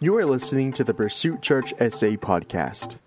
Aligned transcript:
You 0.00 0.16
are 0.16 0.24
listening 0.24 0.72
to 0.74 0.84
the 0.84 0.94
Pursuit 0.94 1.42
Church 1.42 1.70
SA 1.70 2.14
podcast. 2.22 2.98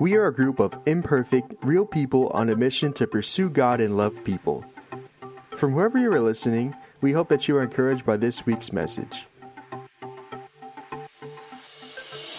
We 0.00 0.14
are 0.14 0.26
a 0.26 0.32
group 0.32 0.58
of 0.58 0.72
imperfect, 0.86 1.52
real 1.62 1.84
people 1.84 2.28
on 2.28 2.48
a 2.48 2.56
mission 2.56 2.94
to 2.94 3.06
pursue 3.06 3.50
God 3.50 3.78
and 3.78 3.94
love 3.94 4.24
people. 4.24 4.64
From 5.50 5.74
wherever 5.74 5.98
you 5.98 6.10
are 6.10 6.20
listening, 6.20 6.74
we 7.02 7.12
hope 7.12 7.28
that 7.28 7.46
you 7.46 7.58
are 7.58 7.62
encouraged 7.62 8.06
by 8.06 8.16
this 8.16 8.46
week's 8.46 8.72
message. 8.72 9.26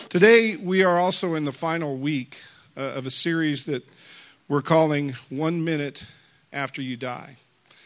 Today, 0.09 0.55
we 0.55 0.83
are 0.83 0.97
also 0.97 1.35
in 1.35 1.45
the 1.45 1.51
final 1.51 1.95
week 1.95 2.41
uh, 2.75 2.81
of 2.81 3.05
a 3.05 3.11
series 3.11 3.65
that 3.65 3.87
we're 4.47 4.63
calling 4.63 5.13
One 5.29 5.63
Minute 5.63 6.07
After 6.51 6.81
You 6.81 6.97
Die. 6.97 7.35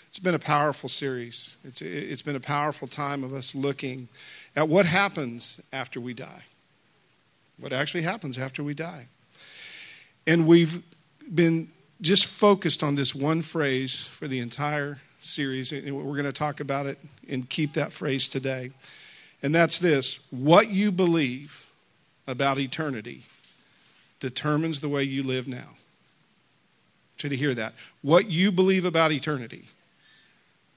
It's 0.07 0.19
been 0.19 0.35
a 0.35 0.39
powerful 0.39 0.87
series. 0.87 1.57
It's, 1.65 1.81
it's 1.81 2.21
been 2.21 2.35
a 2.35 2.39
powerful 2.39 2.87
time 2.87 3.23
of 3.23 3.33
us 3.33 3.53
looking 3.53 4.07
at 4.55 4.69
what 4.69 4.85
happens 4.85 5.61
after 5.71 5.99
we 5.99 6.13
die. 6.13 6.43
What 7.59 7.73
actually 7.73 8.03
happens 8.03 8.37
after 8.37 8.63
we 8.63 8.73
die. 8.73 9.07
And 10.25 10.47
we've 10.47 10.83
been 11.33 11.69
just 12.01 12.25
focused 12.25 12.83
on 12.83 12.95
this 12.95 13.15
one 13.15 13.41
phrase 13.41 14.05
for 14.05 14.27
the 14.27 14.39
entire 14.39 14.99
series, 15.19 15.71
and 15.71 15.95
we're 15.95 16.15
going 16.15 16.25
to 16.25 16.33
talk 16.33 16.59
about 16.59 16.85
it 16.85 16.99
and 17.29 17.49
keep 17.49 17.73
that 17.73 17.93
phrase 17.93 18.27
today. 18.27 18.71
And 19.41 19.53
that's 19.53 19.79
this 19.79 20.25
what 20.31 20.69
you 20.69 20.91
believe 20.91 21.69
about 22.27 22.59
eternity 22.59 23.23
determines 24.19 24.79
the 24.79 24.89
way 24.89 25.03
you 25.03 25.23
live 25.23 25.47
now. 25.47 25.75
Should 27.17 27.31
you 27.31 27.37
hear 27.37 27.53
that? 27.53 27.73
What 28.01 28.29
you 28.29 28.51
believe 28.51 28.85
about 28.85 29.11
eternity 29.11 29.65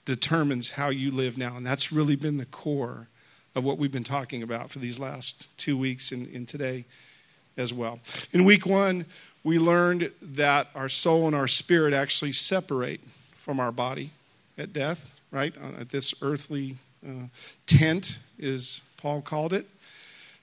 determines 0.04 0.70
how 0.70 0.88
you 0.88 1.10
live 1.10 1.36
now. 1.36 1.56
And 1.56 1.66
that's 1.66 1.92
really 1.92 2.16
been 2.16 2.38
the 2.38 2.46
core 2.46 3.08
of 3.56 3.64
what 3.64 3.78
we've 3.78 3.90
been 3.90 4.04
talking 4.04 4.42
about 4.42 4.70
for 4.70 4.78
these 4.78 4.98
last 4.98 5.48
two 5.56 5.76
weeks 5.76 6.12
and, 6.12 6.28
and 6.32 6.46
today 6.46 6.84
as 7.56 7.72
well. 7.72 7.98
In 8.32 8.44
week 8.44 8.66
one, 8.66 9.06
we 9.42 9.58
learned 9.58 10.12
that 10.22 10.68
our 10.74 10.88
soul 10.88 11.26
and 11.26 11.34
our 11.34 11.48
spirit 11.48 11.92
actually 11.92 12.32
separate 12.32 13.00
from 13.36 13.58
our 13.58 13.72
body 13.72 14.10
at 14.56 14.72
death, 14.72 15.10
right? 15.30 15.54
Uh, 15.56 15.80
at 15.80 15.90
this 15.90 16.14
earthly 16.22 16.76
uh, 17.04 17.26
tent, 17.66 18.18
as 18.40 18.82
Paul 18.96 19.22
called 19.22 19.52
it. 19.52 19.66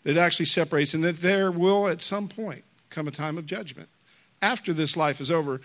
That 0.03 0.11
it 0.11 0.17
actually 0.17 0.47
separates, 0.47 0.93
and 0.93 1.03
that 1.05 1.17
there 1.17 1.49
will 1.49 1.87
at 1.87 2.01
some 2.01 2.27
point 2.27 2.65
come 2.89 3.07
a 3.07 3.11
time 3.11 3.37
of 3.37 3.45
judgment 3.45 3.87
after 4.41 4.73
this 4.73 4.97
life 4.97 5.21
is 5.21 5.31
over. 5.31 5.61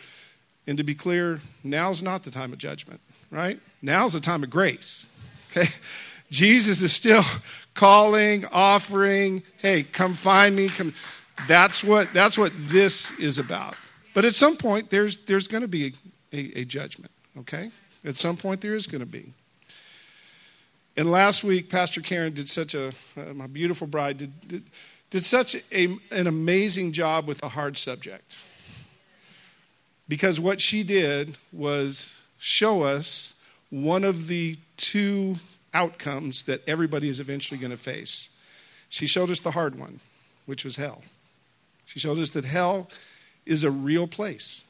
And 0.67 0.79
to 0.79 0.85
be 0.85 0.95
clear, 0.95 1.41
now's 1.65 2.03
not 2.03 2.23
the 2.23 2.31
time 2.31 2.53
of 2.53 2.59
judgment 2.59 3.01
right? 3.31 3.61
Now's 3.83 4.13
the 4.13 4.21
time 4.21 4.43
of 4.43 4.51
grace. 4.51 5.07
Okay? 5.57 5.71
Jesus 6.31 6.81
is 6.83 6.93
still 6.93 7.25
calling, 7.75 8.45
offering, 8.47 9.43
hey, 9.59 9.83
come 9.85 10.15
find 10.15 10.57
me. 10.57 10.69
Come. 10.69 10.95
That's 11.47 11.85
what 11.85 12.13
that's 12.13 12.37
what 12.37 12.53
this 12.57 13.17
is 13.19 13.39
about. 13.39 13.77
But 14.15 14.25
at 14.25 14.35
some 14.35 14.57
point 14.57 14.91
there's 14.91 15.25
there's 15.27 15.47
going 15.47 15.63
to 15.63 15.69
be 15.69 15.95
a, 16.33 16.61
a, 16.61 16.65
judgment, 16.65 17.13
okay? 17.39 17.71
At 18.05 18.17
some 18.17 18.37
point 18.37 18.61
there 18.61 18.75
is 18.75 18.87
going 18.87 19.01
to 19.01 19.07
be. 19.07 19.33
And 20.97 21.11
last 21.11 21.45
week 21.45 21.71
Pastor 21.71 22.01
Karen 22.01 22.35
did 22.35 22.49
such 22.49 22.75
a 22.75 22.89
uh, 23.17 23.35
my 23.35 23.47
beautiful 23.47 23.87
bride 23.87 24.19
did, 24.19 24.49
did 24.49 24.63
did 25.11 25.25
such 25.25 25.55
a, 25.73 25.97
an 26.11 26.27
amazing 26.27 26.93
job 26.93 27.27
with 27.27 27.43
a 27.43 27.51
hard 27.51 27.79
subject. 27.79 28.37
Because 30.09 30.41
what 30.41 30.61
she 30.61 30.83
did 30.83 31.37
was 31.53 32.21
show 32.39 32.83
us 32.83 33.35
one 33.71 34.05
of 34.05 34.27
the 34.27 34.57
two 34.77 35.37
outcomes 35.75 36.45
that 36.45 36.67
everybody 36.67 37.09
is 37.09 37.21
eventually 37.21 37.59
going 37.59 37.71
to 37.71 37.77
face. 37.77 38.31
She 38.89 39.07
showed 39.07 39.31
us 39.31 39.41
the 39.41 39.53
hard 39.53 39.79
one, 39.79 40.01
which 40.47 40.65
was 40.65 40.77
hell. 40.77 41.03
She 41.85 41.99
showed 41.99 42.19
us 42.19 42.31
that 42.31 42.45
hell 42.45 42.89
is 43.47 43.65
a 43.65 43.71
real 43.71 44.07
place. 44.07 44.63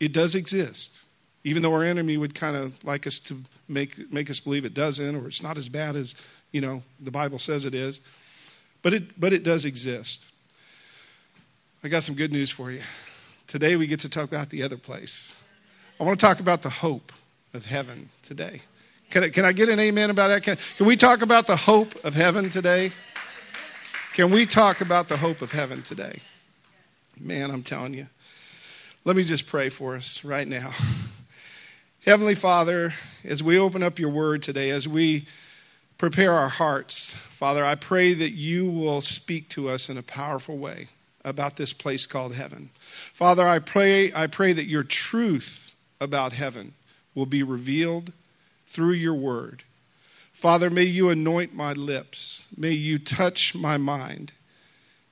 It 0.00 0.12
does 0.12 0.34
exist. 0.34 1.04
Even 1.44 1.62
though 1.62 1.72
our 1.72 1.82
enemy 1.82 2.16
would 2.16 2.34
kind 2.34 2.56
of 2.56 2.82
like 2.84 3.06
us 3.06 3.18
to 3.20 3.42
make, 3.68 4.12
make 4.12 4.30
us 4.30 4.40
believe 4.40 4.64
it 4.64 4.74
doesn't 4.74 5.16
or 5.16 5.26
it's 5.26 5.42
not 5.42 5.58
as 5.58 5.68
bad 5.68 5.96
as, 5.96 6.14
you 6.52 6.60
know, 6.60 6.82
the 7.00 7.10
Bible 7.10 7.38
says 7.38 7.64
it 7.64 7.74
is. 7.74 8.00
But 8.82 8.94
it, 8.94 9.20
but 9.20 9.32
it 9.32 9.42
does 9.42 9.64
exist. 9.64 10.28
I 11.82 11.88
got 11.88 12.04
some 12.04 12.14
good 12.14 12.32
news 12.32 12.50
for 12.50 12.70
you. 12.70 12.82
Today 13.46 13.76
we 13.76 13.86
get 13.86 14.00
to 14.00 14.08
talk 14.08 14.28
about 14.28 14.50
the 14.50 14.62
other 14.62 14.76
place. 14.76 15.36
I 16.00 16.04
want 16.04 16.18
to 16.18 16.24
talk 16.24 16.40
about 16.40 16.62
the 16.62 16.70
hope 16.70 17.12
of 17.52 17.66
heaven 17.66 18.10
today. 18.22 18.62
Can 19.12 19.24
I, 19.24 19.28
can 19.28 19.44
I 19.44 19.52
get 19.52 19.68
an 19.68 19.78
amen 19.78 20.08
about 20.08 20.28
that? 20.28 20.42
Can, 20.42 20.56
can 20.78 20.86
we 20.86 20.96
talk 20.96 21.20
about 21.20 21.46
the 21.46 21.54
hope 21.54 22.02
of 22.02 22.14
heaven 22.14 22.48
today? 22.48 22.92
Can 24.14 24.30
we 24.30 24.46
talk 24.46 24.80
about 24.80 25.08
the 25.08 25.18
hope 25.18 25.42
of 25.42 25.52
heaven 25.52 25.82
today? 25.82 26.20
Man, 27.20 27.50
I'm 27.50 27.62
telling 27.62 27.92
you. 27.92 28.06
Let 29.04 29.14
me 29.14 29.22
just 29.22 29.46
pray 29.46 29.68
for 29.68 29.96
us 29.96 30.24
right 30.24 30.48
now. 30.48 30.72
Heavenly 32.06 32.34
Father, 32.34 32.94
as 33.22 33.42
we 33.42 33.58
open 33.58 33.82
up 33.82 33.98
your 33.98 34.08
word 34.08 34.42
today, 34.42 34.70
as 34.70 34.88
we 34.88 35.26
prepare 35.98 36.32
our 36.32 36.48
hearts, 36.48 37.10
Father, 37.10 37.66
I 37.66 37.74
pray 37.74 38.14
that 38.14 38.30
you 38.30 38.64
will 38.64 39.02
speak 39.02 39.50
to 39.50 39.68
us 39.68 39.90
in 39.90 39.98
a 39.98 40.02
powerful 40.02 40.56
way 40.56 40.88
about 41.22 41.58
this 41.58 41.74
place 41.74 42.06
called 42.06 42.34
heaven. 42.34 42.70
Father, 43.12 43.46
I 43.46 43.58
pray, 43.58 44.10
I 44.14 44.26
pray 44.26 44.54
that 44.54 44.68
your 44.68 44.84
truth 44.84 45.72
about 46.00 46.32
heaven 46.32 46.72
will 47.14 47.26
be 47.26 47.42
revealed 47.42 48.14
through 48.72 48.92
your 48.92 49.14
word. 49.14 49.64
Father, 50.32 50.70
may 50.70 50.84
you 50.84 51.10
anoint 51.10 51.54
my 51.54 51.74
lips. 51.74 52.46
May 52.56 52.70
you 52.70 52.98
touch 52.98 53.54
my 53.54 53.76
mind 53.76 54.32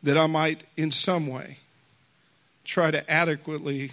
that 0.03 0.17
I 0.17 0.27
might, 0.27 0.65
in 0.79 0.91
some 0.91 1.27
way, 1.27 1.59
try 2.65 2.91
to 2.91 3.09
adequately 3.11 3.93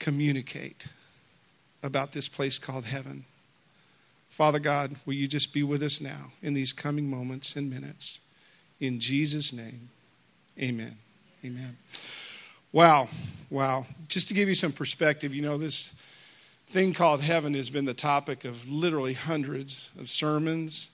communicate 0.00 0.88
about 1.80 2.10
this 2.10 2.28
place 2.28 2.58
called 2.58 2.86
heaven. 2.86 3.24
Father 4.28 4.58
God, 4.58 4.96
will 5.06 5.14
you 5.14 5.28
just 5.28 5.54
be 5.54 5.62
with 5.62 5.82
us 5.82 6.00
now 6.00 6.32
in 6.42 6.54
these 6.54 6.72
coming 6.72 7.08
moments 7.08 7.54
and 7.54 7.70
minutes? 7.70 8.18
In 8.80 8.98
Jesus' 8.98 9.52
name, 9.52 9.90
amen. 10.58 10.96
Amen. 11.44 11.76
Wow, 12.72 13.08
wow. 13.48 13.86
Just 14.08 14.26
to 14.28 14.34
give 14.34 14.48
you 14.48 14.54
some 14.54 14.72
perspective, 14.72 15.32
you 15.34 15.42
know, 15.42 15.56
this 15.56 15.94
thing 16.72 16.94
called 16.94 17.20
heaven 17.20 17.52
has 17.52 17.68
been 17.68 17.84
the 17.84 17.92
topic 17.92 18.46
of 18.46 18.66
literally 18.66 19.12
hundreds 19.12 19.90
of 20.00 20.08
sermons, 20.08 20.92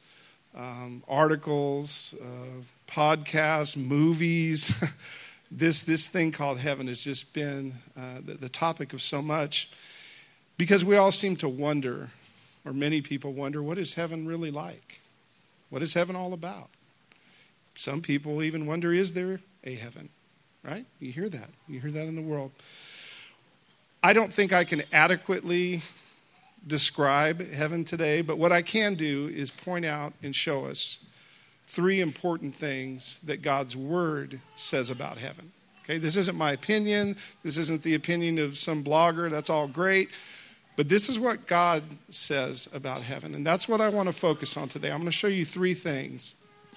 um, 0.57 1.05
articles, 1.07 2.17
uh, 2.21 2.65
podcasts, 2.89 3.77
movies. 3.77 4.73
this, 5.53 5.81
this 5.83 6.09
thing 6.09 6.33
called 6.33 6.59
heaven 6.59 6.89
has 6.89 7.05
just 7.05 7.33
been 7.33 7.75
uh, 7.97 8.17
the, 8.27 8.35
the 8.35 8.49
topic 8.49 8.93
of 8.93 9.01
so 9.01 9.23
much 9.23 9.71
because 10.57 10.85
we 10.85 10.97
all 10.97 11.13
seem 11.13 11.37
to 11.37 11.49
wonder, 11.49 12.11
or 12.65 12.73
many 12.73 13.01
people 13.01 13.33
wonder, 13.33 13.63
what 13.63 13.79
is 13.79 13.95
heaven 13.95 14.27
really 14.27 14.51
like? 14.51 15.01
What 15.71 15.81
is 15.81 15.95
heaven 15.95 16.17
all 16.17 16.33
about? 16.33 16.71
Some 17.77 18.03
people 18.03 18.43
even 18.43 18.67
wonder, 18.67 18.93
is 18.93 19.13
there 19.13 19.39
a 19.63 19.77
heaven? 19.77 20.09
right? 20.69 20.85
You 21.01 21.13
hear 21.13 21.29
that. 21.29 21.51
You 21.69 21.81
hear 21.81 21.91
that 21.91 22.07
in 22.07 22.17
the 22.17 22.23
world. 22.23 22.53
I 24.03 24.13
don't 24.13 24.33
think 24.33 24.53
I 24.53 24.65
can 24.65 24.83
adequately 24.93 25.83
describe 26.67 27.47
heaven 27.51 27.85
today, 27.85 28.21
but 28.21 28.39
what 28.39 28.53
I 28.53 28.63
can 28.63 28.95
do 28.95 29.29
is 29.35 29.51
point 29.51 29.85
out 29.85 30.13
and 30.23 30.35
show 30.35 30.67
us 30.67 31.05
three 31.67 32.01
important 32.01 32.55
things 32.55 33.19
that 33.25 33.43
God's 33.43 33.77
Word 33.77 34.41
says 34.57 34.91
about 34.91 35.19
heaven. 35.19 35.53
Okay, 35.85 35.99
this 35.99 36.17
isn't 36.17 36.37
my 36.37 36.53
opinion. 36.53 37.17
This 37.43 37.57
isn't 37.57 37.83
the 37.83 37.95
opinion 37.95 38.39
of 38.39 38.59
some 38.59 38.85
blogger. 38.85 39.31
That's 39.31 39.51
all 39.51 39.67
great. 39.67 40.11
But 40.77 40.89
this 40.89 41.09
is 41.09 41.19
what 41.19 41.47
God 41.47 41.83
says 42.11 42.69
about 42.73 43.03
heaven. 43.03 43.35
And 43.35 43.45
that's 43.45 43.69
what 43.69 43.81
I 43.81 43.89
want 43.89 44.09
to 44.09 44.13
focus 44.13 44.57
on 44.57 44.69
today. 44.69 44.93
I'm 44.93 44.99
going 44.99 45.07
to 45.07 45.13
show 45.13 45.27
you 45.27 45.45
three 45.45 45.75
things 45.75 46.35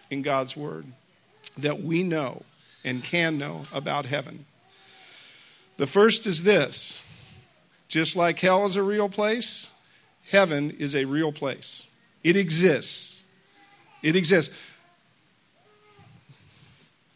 in 0.10 0.22
God's 0.22 0.58
Word 0.58 0.86
that 1.58 1.84
we 1.84 2.02
know 2.02 2.44
and 2.84 3.04
can 3.04 3.38
know 3.38 3.64
about 3.74 4.06
heaven. 4.06 4.46
The 5.78 5.88
first 5.88 6.26
is 6.26 6.44
this 6.44 7.02
just 7.92 8.16
like 8.16 8.40
hell 8.40 8.66
is 8.66 8.76
a 8.76 8.84
real 8.84 9.10
place, 9.10 9.70
heaven 10.30 10.72
is 10.72 10.96
a 10.96 11.06
real 11.06 11.32
place. 11.32 11.88
It 12.24 12.36
exists. 12.36 13.24
It 14.02 14.16
exists. 14.16 14.56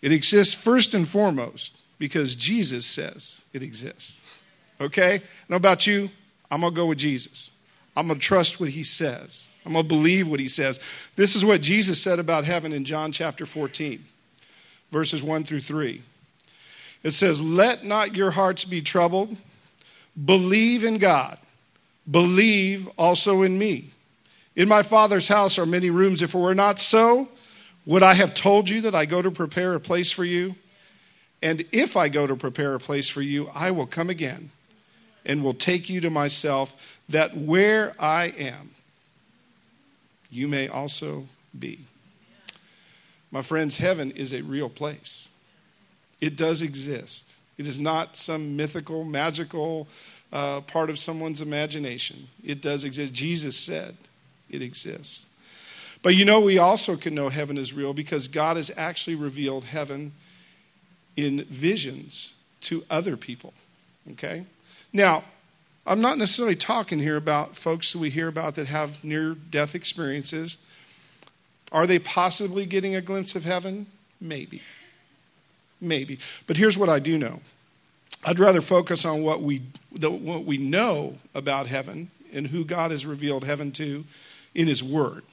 It 0.01 0.12
exists 0.12 0.54
first 0.54 0.94
and 0.94 1.07
foremost 1.07 1.80
because 1.98 2.36
Jesus 2.36 2.86
says 2.86 3.44
it 3.54 3.63
exists. 3.63 4.22
Okay? 4.80 5.22
Now, 5.50 5.56
about 5.56 5.88
you, 5.88 6.10
I'm 6.51 6.62
going 6.62 6.74
to 6.74 6.75
go 6.75 6.88
with 6.88 6.98
Jesus. 6.98 7.51
I'm 7.95 8.07
going 8.07 8.19
to 8.19 8.25
trust 8.25 8.60
what 8.60 8.69
he 8.69 8.83
says. 8.83 9.50
I'm 9.66 9.74
going 9.74 9.86
to 9.86 9.89
believe 9.89 10.27
what 10.27 10.39
he 10.39 10.48
says. 10.50 10.80
This 11.16 11.36
is 11.36 11.45
what 11.45 11.62
Jesus 11.62 12.01
said 12.01 12.19
about 12.19 12.44
heaven 12.44 12.74
in 12.74 12.86
John 12.86 13.12
chapter 13.12 13.45
14 13.45 14.04
verses 14.92 15.24
1 15.24 15.44
through 15.44 15.60
3. 15.60 16.01
It 17.04 17.12
says, 17.12 17.42
Let 17.42 17.83
not 17.83 18.16
your 18.16 18.31
hearts 18.31 18.66
be 18.66 18.81
troubled. 18.81 19.38
Believe 20.23 20.83
in 20.83 20.97
God. 20.97 21.38
Believe 22.09 22.88
also 22.97 23.41
in 23.41 23.57
me. 23.57 23.91
In 24.56 24.69
my 24.69 24.83
Father's 24.83 25.27
house 25.27 25.57
are 25.57 25.65
many 25.65 25.89
rooms. 25.89 26.21
If 26.21 26.33
it 26.33 26.39
were 26.39 26.56
not 26.56 26.79
so, 26.79 27.29
Would 27.85 28.01
I 28.01 28.15
have 28.15 28.33
told 28.33 28.69
you 28.69 28.81
that 28.81 28.95
I 28.95 29.06
go 29.06 29.21
to 29.21 29.29
prepare 29.29 29.75
a 29.75 29.79
place 29.79 30.12
for 30.12 30.25
you? 30.25 30.56
And 31.41 31.65
if 31.71 31.95
I 31.95 32.09
go 32.09 32.25
to 32.25 32.35
prepare 32.35 32.73
a 32.73 32.79
place 32.79 33.09
for 33.09 33.21
you, 33.21 33.50
I 33.53 33.71
will 33.71 33.85
come 33.85 34.09
again 34.09 34.50
and 35.25 35.44
will 35.44 35.53
take 35.53 35.89
you 35.89 36.01
to 36.01 36.09
myself, 36.09 37.00
that 37.09 37.38
where 37.38 37.94
I 38.00 38.25
am, 38.25 38.71
you 40.31 40.47
may 40.47 40.67
also 40.67 41.25
be. 41.57 41.79
My 43.31 43.41
friends, 43.41 43.77
heaven 43.77 44.12
is 44.12 44.33
a 44.33 44.41
real 44.41 44.69
place. 44.69 45.29
It 46.21 46.35
does 46.35 46.62
exist. 46.62 47.35
It 47.57 47.68
is 47.68 47.80
not 47.80 48.18
some 48.18 48.56
mythical, 48.56 49.04
magical 49.04 49.88
uh, 50.34 50.62
part 50.62 50.90
of 50.90 51.00
someone's 51.00 51.42
imagination. 51.42 52.28
It 52.44 52.62
does 52.62 52.84
exist. 52.84 53.13
Jesus 53.13 53.57
said 53.57 53.96
it 54.50 54.62
exists. 54.62 55.28
But 56.02 56.16
you 56.16 56.25
know, 56.25 56.40
we 56.40 56.57
also 56.57 56.96
can 56.96 57.16
know 57.16 57.30
heaven 57.30 57.57
is 57.57 57.74
real 57.74 57.94
because 57.94 58.28
God 58.28 58.57
has 58.57 58.72
actually 58.78 59.16
revealed 59.16 59.66
heaven 59.66 60.13
in 61.16 61.46
visions 61.46 62.36
to 62.62 62.84
other 62.90 63.18
people. 63.18 63.54
Okay? 64.12 64.46
Now, 64.92 65.24
I'm 65.88 66.01
not 66.01 66.18
necessarily 66.18 66.56
talking 66.56 67.00
here 67.00 67.16
about 67.16 67.56
folks 67.56 67.94
that 67.94 68.00
we 68.00 68.10
hear 68.10 68.28
about 68.28 68.56
that 68.56 68.68
have 68.68 69.04
near 69.04 69.36
death 69.36 69.75
experiences. 69.75 70.58
Are 71.72 71.88
they 71.88 72.00
possibly 72.00 72.66
getting 72.66 72.96
a 72.96 73.01
glimpse 73.01 73.36
of 73.36 73.46
heaven? 73.46 73.88
Maybe. 74.19 74.62
Maybe. 75.86 76.20
But 76.48 76.58
here's 76.58 76.78
what 76.78 76.90
I 76.90 77.00
do 77.00 77.18
know 77.18 77.42
I'd 78.24 78.40
rather 78.40 78.62
focus 78.62 79.06
on 79.06 79.22
what 79.22 79.42
we, 79.42 79.62
the, 79.92 80.10
what 80.10 80.46
we 80.46 80.58
know 80.58 81.18
about 81.34 81.68
heaven 81.68 82.10
and 82.34 82.48
who 82.48 82.66
God 82.66 82.92
has 82.92 83.06
revealed 83.06 83.44
heaven 83.44 83.72
to 83.74 84.04
in 84.54 84.68
His 84.68 84.84
Word, 84.84 85.24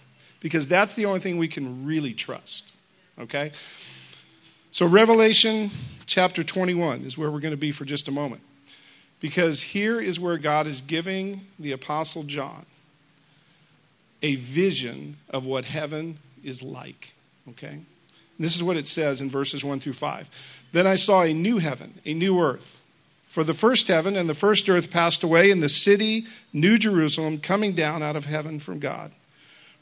because 0.40 0.68
that's 0.68 0.94
the 0.94 1.06
only 1.06 1.20
thing 1.20 1.38
we 1.38 1.48
can 1.48 1.86
really 1.86 2.12
trust. 2.12 2.66
Okay? 3.18 3.52
So, 4.70 4.86
Revelation 4.86 5.70
chapter 6.06 6.42
21 6.42 7.02
is 7.02 7.16
where 7.16 7.30
we're 7.30 7.40
going 7.40 7.52
to 7.52 7.58
be 7.58 7.72
for 7.72 7.84
just 7.84 8.08
a 8.08 8.12
moment. 8.12 8.42
Because 9.20 9.62
here 9.62 10.00
is 10.00 10.18
where 10.18 10.36
God 10.36 10.66
is 10.66 10.80
giving 10.80 11.42
the 11.58 11.72
Apostle 11.72 12.24
John 12.24 12.66
a 14.22 14.34
vision 14.36 15.16
of 15.30 15.46
what 15.46 15.66
heaven 15.66 16.18
is 16.42 16.62
like. 16.62 17.12
Okay? 17.48 17.80
This 18.42 18.56
is 18.56 18.62
what 18.62 18.76
it 18.76 18.88
says 18.88 19.20
in 19.20 19.30
verses 19.30 19.64
1 19.64 19.78
through 19.80 19.92
5. 19.92 20.28
Then 20.72 20.86
I 20.86 20.96
saw 20.96 21.22
a 21.22 21.32
new 21.32 21.58
heaven, 21.58 22.00
a 22.04 22.12
new 22.12 22.40
earth. 22.40 22.80
For 23.28 23.44
the 23.44 23.54
first 23.54 23.88
heaven 23.88 24.16
and 24.16 24.28
the 24.28 24.34
first 24.34 24.68
earth 24.68 24.90
passed 24.90 25.22
away, 25.22 25.50
and 25.50 25.62
the 25.62 25.68
city, 25.68 26.26
New 26.52 26.76
Jerusalem, 26.76 27.38
coming 27.38 27.72
down 27.72 28.02
out 28.02 28.16
of 28.16 28.24
heaven 28.24 28.58
from 28.58 28.78
God, 28.78 29.12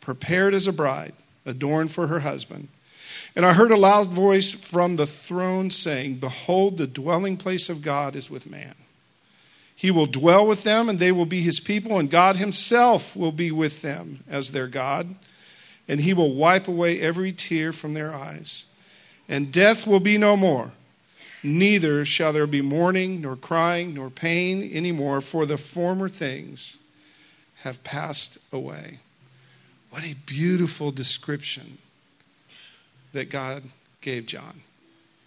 prepared 0.00 0.52
as 0.52 0.66
a 0.66 0.72
bride, 0.72 1.14
adorned 1.46 1.90
for 1.90 2.08
her 2.08 2.20
husband. 2.20 2.68
And 3.34 3.46
I 3.46 3.54
heard 3.54 3.70
a 3.70 3.76
loud 3.76 4.08
voice 4.08 4.52
from 4.52 4.96
the 4.96 5.06
throne 5.06 5.70
saying, 5.70 6.16
Behold, 6.16 6.76
the 6.76 6.86
dwelling 6.86 7.36
place 7.36 7.68
of 7.68 7.82
God 7.82 8.14
is 8.14 8.30
with 8.30 8.48
man. 8.48 8.74
He 9.74 9.90
will 9.90 10.06
dwell 10.06 10.46
with 10.46 10.64
them, 10.64 10.90
and 10.90 10.98
they 10.98 11.12
will 11.12 11.26
be 11.26 11.40
his 11.40 11.60
people, 11.60 11.98
and 11.98 12.10
God 12.10 12.36
himself 12.36 13.16
will 13.16 13.32
be 13.32 13.50
with 13.50 13.80
them 13.80 14.22
as 14.28 14.50
their 14.50 14.66
God. 14.66 15.14
And 15.90 16.02
he 16.02 16.14
will 16.14 16.32
wipe 16.32 16.68
away 16.68 17.00
every 17.00 17.32
tear 17.32 17.72
from 17.72 17.94
their 17.94 18.14
eyes. 18.14 18.66
And 19.28 19.50
death 19.50 19.88
will 19.88 19.98
be 19.98 20.18
no 20.18 20.36
more. 20.36 20.70
Neither 21.42 22.04
shall 22.04 22.32
there 22.32 22.46
be 22.46 22.62
mourning, 22.62 23.20
nor 23.20 23.34
crying, 23.34 23.94
nor 23.94 24.08
pain 24.08 24.70
anymore, 24.72 25.20
for 25.20 25.46
the 25.46 25.58
former 25.58 26.08
things 26.08 26.76
have 27.62 27.82
passed 27.82 28.38
away. 28.52 29.00
What 29.90 30.04
a 30.04 30.14
beautiful 30.26 30.92
description 30.92 31.78
that 33.12 33.28
God 33.28 33.64
gave 34.00 34.26
John 34.26 34.60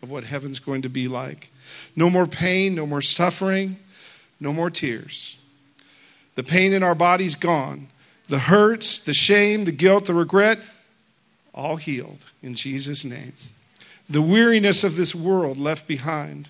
of 0.02 0.10
what 0.10 0.24
heaven's 0.24 0.60
going 0.60 0.82
to 0.84 0.90
be 0.90 1.10
like. 1.10 1.52
No 1.94 2.10
more 2.10 2.26
pain, 2.26 2.74
no 2.74 2.86
more 2.86 3.02
suffering, 3.02 3.80
no 4.40 4.54
more 4.54 4.70
tears. 4.70 5.40
The 6.36 6.44
pain 6.44 6.72
in 6.72 6.84
our 6.84 6.96
body's 6.96 7.36
gone. 7.36 7.90
The 8.30 8.40
hurts, 8.40 9.00
the 9.00 9.14
shame, 9.14 9.66
the 9.66 9.72
guilt, 9.72 10.06
the 10.06 10.14
regret, 10.14 10.60
all 11.54 11.76
healed 11.76 12.26
in 12.42 12.56
Jesus' 12.56 13.04
name. 13.04 13.34
The 14.10 14.22
weariness 14.22 14.84
of 14.84 14.96
this 14.96 15.14
world 15.14 15.58
left 15.58 15.88
behind. 15.88 16.50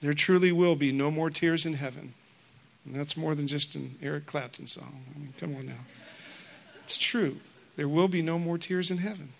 There 0.00 0.14
truly 0.14 0.52
will 0.52 0.76
be 0.76 0.92
no 0.92 1.10
more 1.10 1.30
tears 1.30 1.64
in 1.64 1.74
heaven. 1.74 2.14
And 2.84 2.94
that's 2.94 3.16
more 3.16 3.34
than 3.34 3.46
just 3.46 3.74
an 3.74 3.96
Eric 4.02 4.26
Clapton 4.26 4.66
song. 4.66 5.04
I 5.14 5.18
mean, 5.18 5.34
come 5.38 5.54
on 5.56 5.66
now. 5.66 5.84
It's 6.82 6.98
true. 6.98 7.36
There 7.76 7.88
will 7.88 8.08
be 8.08 8.22
no 8.22 8.38
more 8.38 8.58
tears 8.58 8.90
in 8.90 8.98
heaven. 8.98 9.30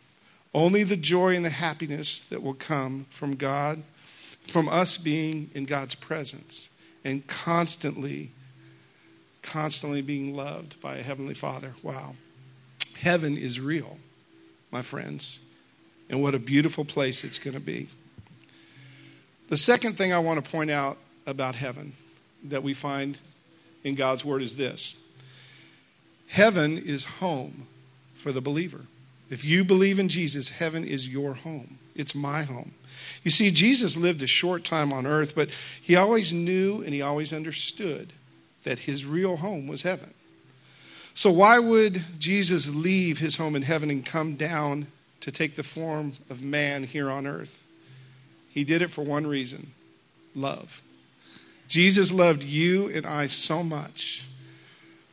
Only 0.54 0.84
the 0.84 0.96
joy 0.96 1.34
and 1.34 1.44
the 1.44 1.50
happiness 1.50 2.20
that 2.20 2.42
will 2.42 2.54
come 2.54 3.06
from 3.10 3.36
God, 3.36 3.82
from 4.46 4.68
us 4.68 4.96
being 4.96 5.50
in 5.54 5.64
God's 5.64 5.94
presence 5.94 6.70
and 7.04 7.26
constantly, 7.26 8.30
constantly 9.42 10.02
being 10.02 10.34
loved 10.34 10.80
by 10.80 10.96
a 10.96 11.02
Heavenly 11.02 11.34
Father. 11.34 11.74
Wow. 11.82 12.14
Heaven 13.00 13.36
is 13.36 13.60
real, 13.60 13.98
my 14.70 14.82
friends, 14.82 15.40
and 16.08 16.22
what 16.22 16.34
a 16.34 16.38
beautiful 16.38 16.84
place 16.84 17.24
it's 17.24 17.38
going 17.38 17.54
to 17.54 17.60
be. 17.60 17.88
The 19.48 19.56
second 19.56 19.98
thing 19.98 20.12
I 20.12 20.18
want 20.18 20.42
to 20.42 20.50
point 20.50 20.70
out 20.70 20.96
about 21.26 21.56
heaven 21.56 21.94
that 22.42 22.62
we 22.62 22.74
find 22.74 23.18
in 23.84 23.94
God's 23.94 24.24
Word 24.24 24.42
is 24.42 24.56
this 24.56 24.94
Heaven 26.28 26.78
is 26.78 27.04
home 27.04 27.66
for 28.14 28.32
the 28.32 28.40
believer. 28.40 28.82
If 29.28 29.44
you 29.44 29.64
believe 29.64 29.98
in 29.98 30.08
Jesus, 30.08 30.50
heaven 30.50 30.84
is 30.84 31.08
your 31.08 31.34
home. 31.34 31.78
It's 31.94 32.14
my 32.14 32.42
home. 32.42 32.72
You 33.22 33.30
see, 33.30 33.50
Jesus 33.50 33.96
lived 33.96 34.22
a 34.22 34.26
short 34.26 34.64
time 34.64 34.92
on 34.92 35.06
earth, 35.06 35.34
but 35.34 35.48
he 35.80 35.96
always 35.96 36.32
knew 36.32 36.82
and 36.82 36.94
he 36.94 37.02
always 37.02 37.32
understood 37.32 38.12
that 38.64 38.80
his 38.80 39.04
real 39.04 39.36
home 39.36 39.66
was 39.66 39.82
heaven. 39.82 40.14
So, 41.14 41.30
why 41.30 41.58
would 41.58 42.04
Jesus 42.18 42.74
leave 42.74 43.18
his 43.18 43.36
home 43.36 43.54
in 43.54 43.62
heaven 43.62 43.90
and 43.90 44.04
come 44.04 44.34
down 44.34 44.86
to 45.20 45.30
take 45.30 45.56
the 45.56 45.62
form 45.62 46.14
of 46.30 46.40
man 46.40 46.84
here 46.84 47.10
on 47.10 47.26
earth? 47.26 47.66
He 48.48 48.64
did 48.64 48.82
it 48.82 48.90
for 48.90 49.02
one 49.02 49.26
reason 49.26 49.72
love. 50.34 50.80
Jesus 51.68 52.12
loved 52.12 52.42
you 52.42 52.88
and 52.88 53.06
I 53.06 53.26
so 53.26 53.62
much 53.62 54.26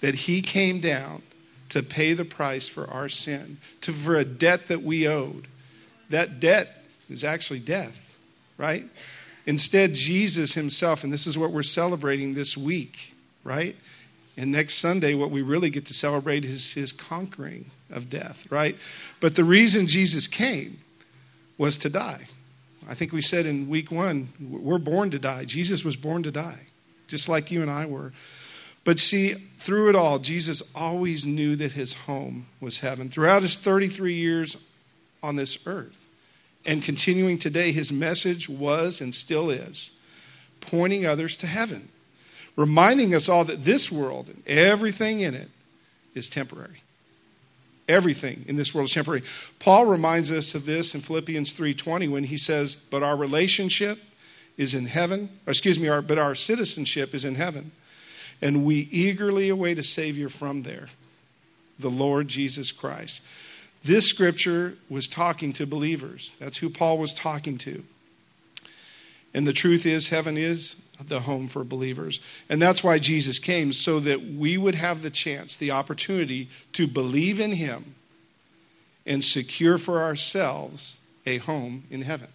that 0.01 0.15
he 0.15 0.41
came 0.41 0.79
down 0.79 1.21
to 1.69 1.83
pay 1.83 2.13
the 2.13 2.25
price 2.25 2.67
for 2.67 2.89
our 2.89 3.09
sin, 3.09 3.57
to, 3.81 3.93
for 3.93 4.15
a 4.15 4.25
debt 4.25 4.68
that 4.68 4.81
we 4.81 5.07
owed. 5.07 5.47
That 6.09 6.39
debt 6.39 6.83
is 7.09 7.23
actually 7.23 7.59
death, 7.59 8.15
right? 8.57 8.85
Instead, 9.45 9.94
Jesus 9.94 10.53
himself, 10.53 11.03
and 11.03 11.13
this 11.13 11.27
is 11.27 11.37
what 11.37 11.51
we're 11.51 11.63
celebrating 11.63 12.33
this 12.33 12.57
week, 12.57 13.08
right? 13.43 13.75
And 14.37 14.51
next 14.51 14.75
Sunday, 14.75 15.13
what 15.13 15.31
we 15.31 15.41
really 15.41 15.69
get 15.69 15.85
to 15.87 15.93
celebrate 15.93 16.45
is 16.45 16.73
his 16.73 16.91
conquering 16.91 17.71
of 17.89 18.09
death, 18.09 18.49
right? 18.49 18.77
But 19.19 19.35
the 19.35 19.43
reason 19.43 19.87
Jesus 19.87 20.27
came 20.27 20.79
was 21.57 21.77
to 21.79 21.89
die. 21.89 22.27
I 22.87 22.95
think 22.95 23.11
we 23.11 23.21
said 23.21 23.45
in 23.45 23.69
week 23.69 23.91
one, 23.91 24.29
we're 24.39 24.77
born 24.77 25.11
to 25.11 25.19
die. 25.19 25.45
Jesus 25.45 25.83
was 25.83 25.95
born 25.95 26.23
to 26.23 26.31
die, 26.31 26.67
just 27.07 27.27
like 27.27 27.51
you 27.51 27.61
and 27.61 27.69
I 27.69 27.85
were. 27.85 28.13
But 28.83 28.97
see, 28.97 29.33
through 29.33 29.89
it 29.89 29.95
all, 29.95 30.19
Jesus 30.19 30.63
always 30.73 31.25
knew 31.25 31.55
that 31.57 31.73
his 31.73 31.93
home 31.93 32.47
was 32.59 32.79
heaven. 32.79 33.09
Throughout 33.09 33.41
his 33.41 33.57
33 33.57 34.13
years 34.13 34.57
on 35.21 35.35
this 35.35 35.67
earth 35.67 36.09
and 36.65 36.81
continuing 36.81 37.37
today, 37.37 37.71
his 37.71 37.91
message 37.91 38.47
was 38.49 39.01
and 39.01 39.13
still 39.13 39.49
is 39.49 39.91
pointing 40.61 41.05
others 41.05 41.37
to 41.37 41.47
heaven, 41.47 41.89
reminding 42.59 43.16
us 43.16 43.30
all 43.30 43.45
that 43.45 43.63
this 43.63 43.92
world 43.92 44.28
and 44.28 44.44
everything 44.47 45.21
in 45.21 45.33
it 45.33 45.49
is 46.13 46.30
temporary. 46.30 46.83
Everything 47.87 48.45
in 48.47 48.56
this 48.56 48.73
world 48.73 48.89
is 48.89 48.94
temporary. 48.94 49.23
Paul 49.59 49.85
reminds 49.85 50.31
us 50.31 50.54
of 50.54 50.66
this 50.66 50.94
in 50.94 51.01
Philippians 51.01 51.54
3:20 51.54 52.07
when 52.07 52.25
he 52.25 52.37
says, 52.37 52.75
"But 52.75 53.01
our 53.01 53.16
relationship 53.16 53.99
is 54.57 54.73
in 54.73 54.87
heaven, 54.87 55.30
excuse 55.47 55.80
me, 55.80 55.87
our, 55.87 56.01
but 56.01 56.18
our 56.18 56.35
citizenship 56.35 57.16
is 57.16 57.25
in 57.25 57.35
heaven." 57.35 57.71
and 58.42 58.63
we 58.63 58.87
eagerly 58.92 59.49
await 59.49 59.80
a 59.80 59.83
Savior 59.83 60.30
from 60.30 60.63
there, 60.63 60.89
the 61.78 61.89
Lord 61.89 62.28
Jesus 62.28 62.71
Christ. 62.71 63.21
This 63.83 64.07
scripture 64.07 64.78
was 64.89 65.07
talking 65.07 65.54
to 65.54 65.66
believers. 65.66 66.35
That's 66.39 66.57
who 66.57 66.69
Paul 66.69 66.97
was 66.97 67.13
talking 67.13 67.57
to. 67.59 67.83
And 69.33 69.48
the 69.48 69.54
truth 69.54 69.86
is, 69.86 70.09
heaven 70.09 70.38
is 70.38 70.83
the 71.00 71.21
home 71.21 71.48
for 71.48 71.64
believers. 71.64 72.19
And 72.50 72.62
that's 72.62 72.83
why 72.83 72.98
Jesus 72.98 73.40
came, 73.40 73.71
so 73.71 74.00
that 74.00 74.24
we 74.24 74.57
would 74.57 74.76
have 74.76 75.02
the 75.02 75.09
chance, 75.09 75.56
the 75.56 75.71
opportunity 75.71 76.50
to 76.74 76.88
believe 76.88 77.40
in 77.40 77.54
Him 77.54 77.95
and 79.06 79.24
secure 79.24 79.78
for 79.78 80.02
ourselves 80.02 81.00
a 81.26 81.38
home 81.38 81.83
in 81.90 82.02
heaven. 82.02 82.30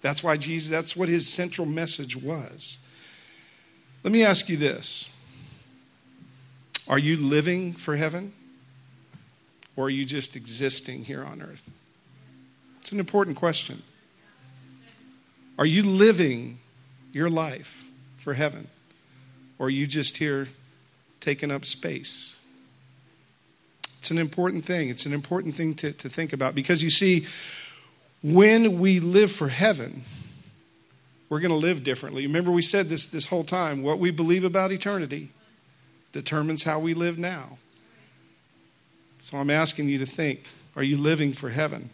That's 0.00 0.22
why 0.22 0.36
Jesus, 0.36 0.70
that's 0.70 0.96
what 0.96 1.08
His 1.08 1.28
central 1.28 1.66
message 1.66 2.16
was. 2.16 2.78
Let 4.02 4.12
me 4.12 4.24
ask 4.24 4.48
you 4.48 4.56
this 4.56 5.10
are 6.88 6.98
you 6.98 7.16
living 7.16 7.74
for 7.74 7.96
heaven? 7.96 8.32
Or 9.76 9.84
are 9.84 9.90
you 9.90 10.04
just 10.04 10.34
existing 10.34 11.04
here 11.04 11.22
on 11.22 11.40
earth? 11.40 11.70
It's 12.80 12.90
an 12.90 12.98
important 12.98 13.36
question. 13.36 13.84
Are 15.58 15.66
you 15.66 15.82
living 15.82 16.60
your 17.12 17.28
life 17.28 17.84
for 18.16 18.34
heaven? 18.34 18.68
Or 19.58 19.66
are 19.66 19.70
you 19.70 19.86
just 19.86 20.18
here 20.18 20.48
taking 21.20 21.50
up 21.50 21.66
space? 21.66 22.38
It's 23.98 24.10
an 24.12 24.18
important 24.18 24.64
thing. 24.64 24.88
It's 24.88 25.04
an 25.04 25.12
important 25.12 25.56
thing 25.56 25.74
to, 25.76 25.92
to 25.92 26.08
think 26.08 26.32
about 26.32 26.54
because 26.54 26.82
you 26.82 26.90
see, 26.90 27.26
when 28.22 28.78
we 28.78 29.00
live 29.00 29.32
for 29.32 29.48
heaven, 29.48 30.04
we're 31.28 31.40
going 31.40 31.50
to 31.50 31.56
live 31.56 31.84
differently. 31.84 32.22
Remember, 32.22 32.50
we 32.50 32.62
said 32.62 32.88
this 32.88 33.06
this 33.06 33.26
whole 33.26 33.44
time 33.44 33.82
what 33.82 33.98
we 33.98 34.10
believe 34.10 34.44
about 34.44 34.72
eternity 34.72 35.30
determines 36.12 36.62
how 36.62 36.78
we 36.78 36.94
live 36.94 37.18
now. 37.18 37.58
So 39.18 39.36
I'm 39.38 39.50
asking 39.50 39.88
you 39.88 39.98
to 39.98 40.06
think 40.06 40.44
are 40.76 40.82
you 40.82 40.96
living 40.96 41.32
for 41.32 41.50
heaven? 41.50 41.90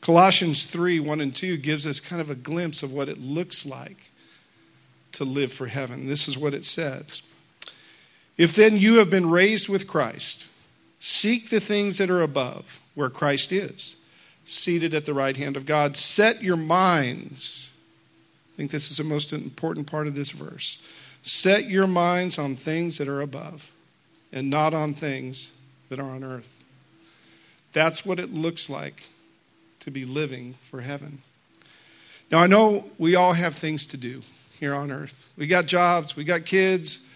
Colossians 0.00 0.64
3 0.64 1.00
1 1.00 1.20
and 1.20 1.34
2 1.34 1.56
gives 1.58 1.86
us 1.86 2.00
kind 2.00 2.20
of 2.20 2.30
a 2.30 2.34
glimpse 2.34 2.82
of 2.82 2.92
what 2.92 3.08
it 3.08 3.18
looks 3.18 3.66
like 3.66 4.10
to 5.12 5.24
live 5.24 5.52
for 5.52 5.66
heaven. 5.66 6.06
This 6.06 6.28
is 6.28 6.38
what 6.38 6.54
it 6.54 6.64
says 6.64 7.22
If 8.36 8.54
then 8.54 8.76
you 8.76 8.96
have 8.96 9.10
been 9.10 9.30
raised 9.30 9.68
with 9.68 9.86
Christ, 9.86 10.48
seek 10.98 11.50
the 11.50 11.60
things 11.60 11.98
that 11.98 12.10
are 12.10 12.22
above, 12.22 12.80
where 12.94 13.10
Christ 13.10 13.52
is, 13.52 13.96
seated 14.44 14.94
at 14.94 15.06
the 15.06 15.14
right 15.14 15.36
hand 15.36 15.56
of 15.56 15.66
God. 15.66 15.96
Set 15.96 16.42
your 16.42 16.56
minds. 16.56 17.74
I 18.54 18.56
think 18.56 18.70
this 18.70 18.90
is 18.90 18.96
the 18.96 19.04
most 19.04 19.32
important 19.32 19.86
part 19.86 20.06
of 20.06 20.14
this 20.14 20.30
verse. 20.30 20.82
Set 21.22 21.68
your 21.68 21.86
minds 21.86 22.38
on 22.38 22.56
things 22.56 22.98
that 22.98 23.08
are 23.08 23.20
above 23.20 23.70
and 24.32 24.48
not 24.48 24.72
on 24.72 24.94
things 24.94 25.52
that 25.88 25.98
are 25.98 26.10
on 26.10 26.24
earth. 26.24 26.64
That's 27.72 28.04
what 28.04 28.18
it 28.18 28.32
looks 28.32 28.70
like 28.70 29.04
to 29.80 29.90
be 29.90 30.04
living 30.04 30.54
for 30.62 30.80
heaven. 30.82 31.22
Now, 32.30 32.38
I 32.38 32.46
know 32.46 32.84
we 32.96 33.14
all 33.14 33.32
have 33.32 33.56
things 33.56 33.84
to 33.86 33.96
do 33.96 34.22
here 34.58 34.74
on 34.74 34.90
earth. 34.90 35.26
We 35.36 35.46
got 35.46 35.66
jobs, 35.66 36.14
we 36.14 36.24
got 36.24 36.44
kids, 36.44 37.06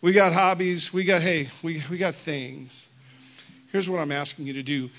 we 0.00 0.12
got 0.12 0.32
hobbies, 0.32 0.92
we 0.92 1.04
got, 1.04 1.22
hey, 1.22 1.48
we, 1.62 1.82
we 1.90 1.98
got 1.98 2.14
things. 2.14 2.88
Here's 3.72 3.88
what 3.90 4.00
I'm 4.00 4.12
asking 4.12 4.46
you 4.46 4.52
to 4.54 4.62
do 4.62 4.90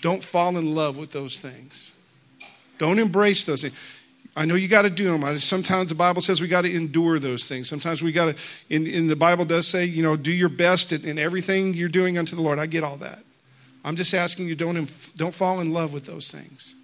don't 0.00 0.22
fall 0.22 0.56
in 0.56 0.74
love 0.74 0.96
with 0.96 1.12
those 1.12 1.38
things, 1.38 1.94
don't 2.78 2.98
embrace 2.98 3.44
those 3.44 3.62
things. 3.62 3.74
I 4.34 4.46
know 4.46 4.54
you 4.54 4.66
got 4.66 4.82
to 4.82 4.90
do 4.90 5.16
them. 5.16 5.38
Sometimes 5.38 5.90
the 5.90 5.94
Bible 5.94 6.22
says 6.22 6.40
we 6.40 6.48
got 6.48 6.62
to 6.62 6.74
endure 6.74 7.18
those 7.18 7.46
things. 7.46 7.68
Sometimes 7.68 8.02
we 8.02 8.12
got 8.12 8.34
to, 8.34 8.36
in, 8.70 9.06
the 9.06 9.16
Bible 9.16 9.44
does 9.44 9.68
say, 9.68 9.84
you 9.84 10.02
know, 10.02 10.16
do 10.16 10.32
your 10.32 10.48
best 10.48 10.90
in, 10.90 11.04
in 11.04 11.18
everything 11.18 11.74
you're 11.74 11.90
doing 11.90 12.16
unto 12.16 12.34
the 12.34 12.40
Lord. 12.40 12.58
I 12.58 12.64
get 12.64 12.82
all 12.82 12.96
that. 12.96 13.22
I'm 13.84 13.96
just 13.96 14.14
asking 14.14 14.48
you 14.48 14.54
don't, 14.54 14.88
don't 15.16 15.34
fall 15.34 15.60
in 15.60 15.72
love 15.72 15.92
with 15.92 16.04
those 16.06 16.30
things. 16.30 16.74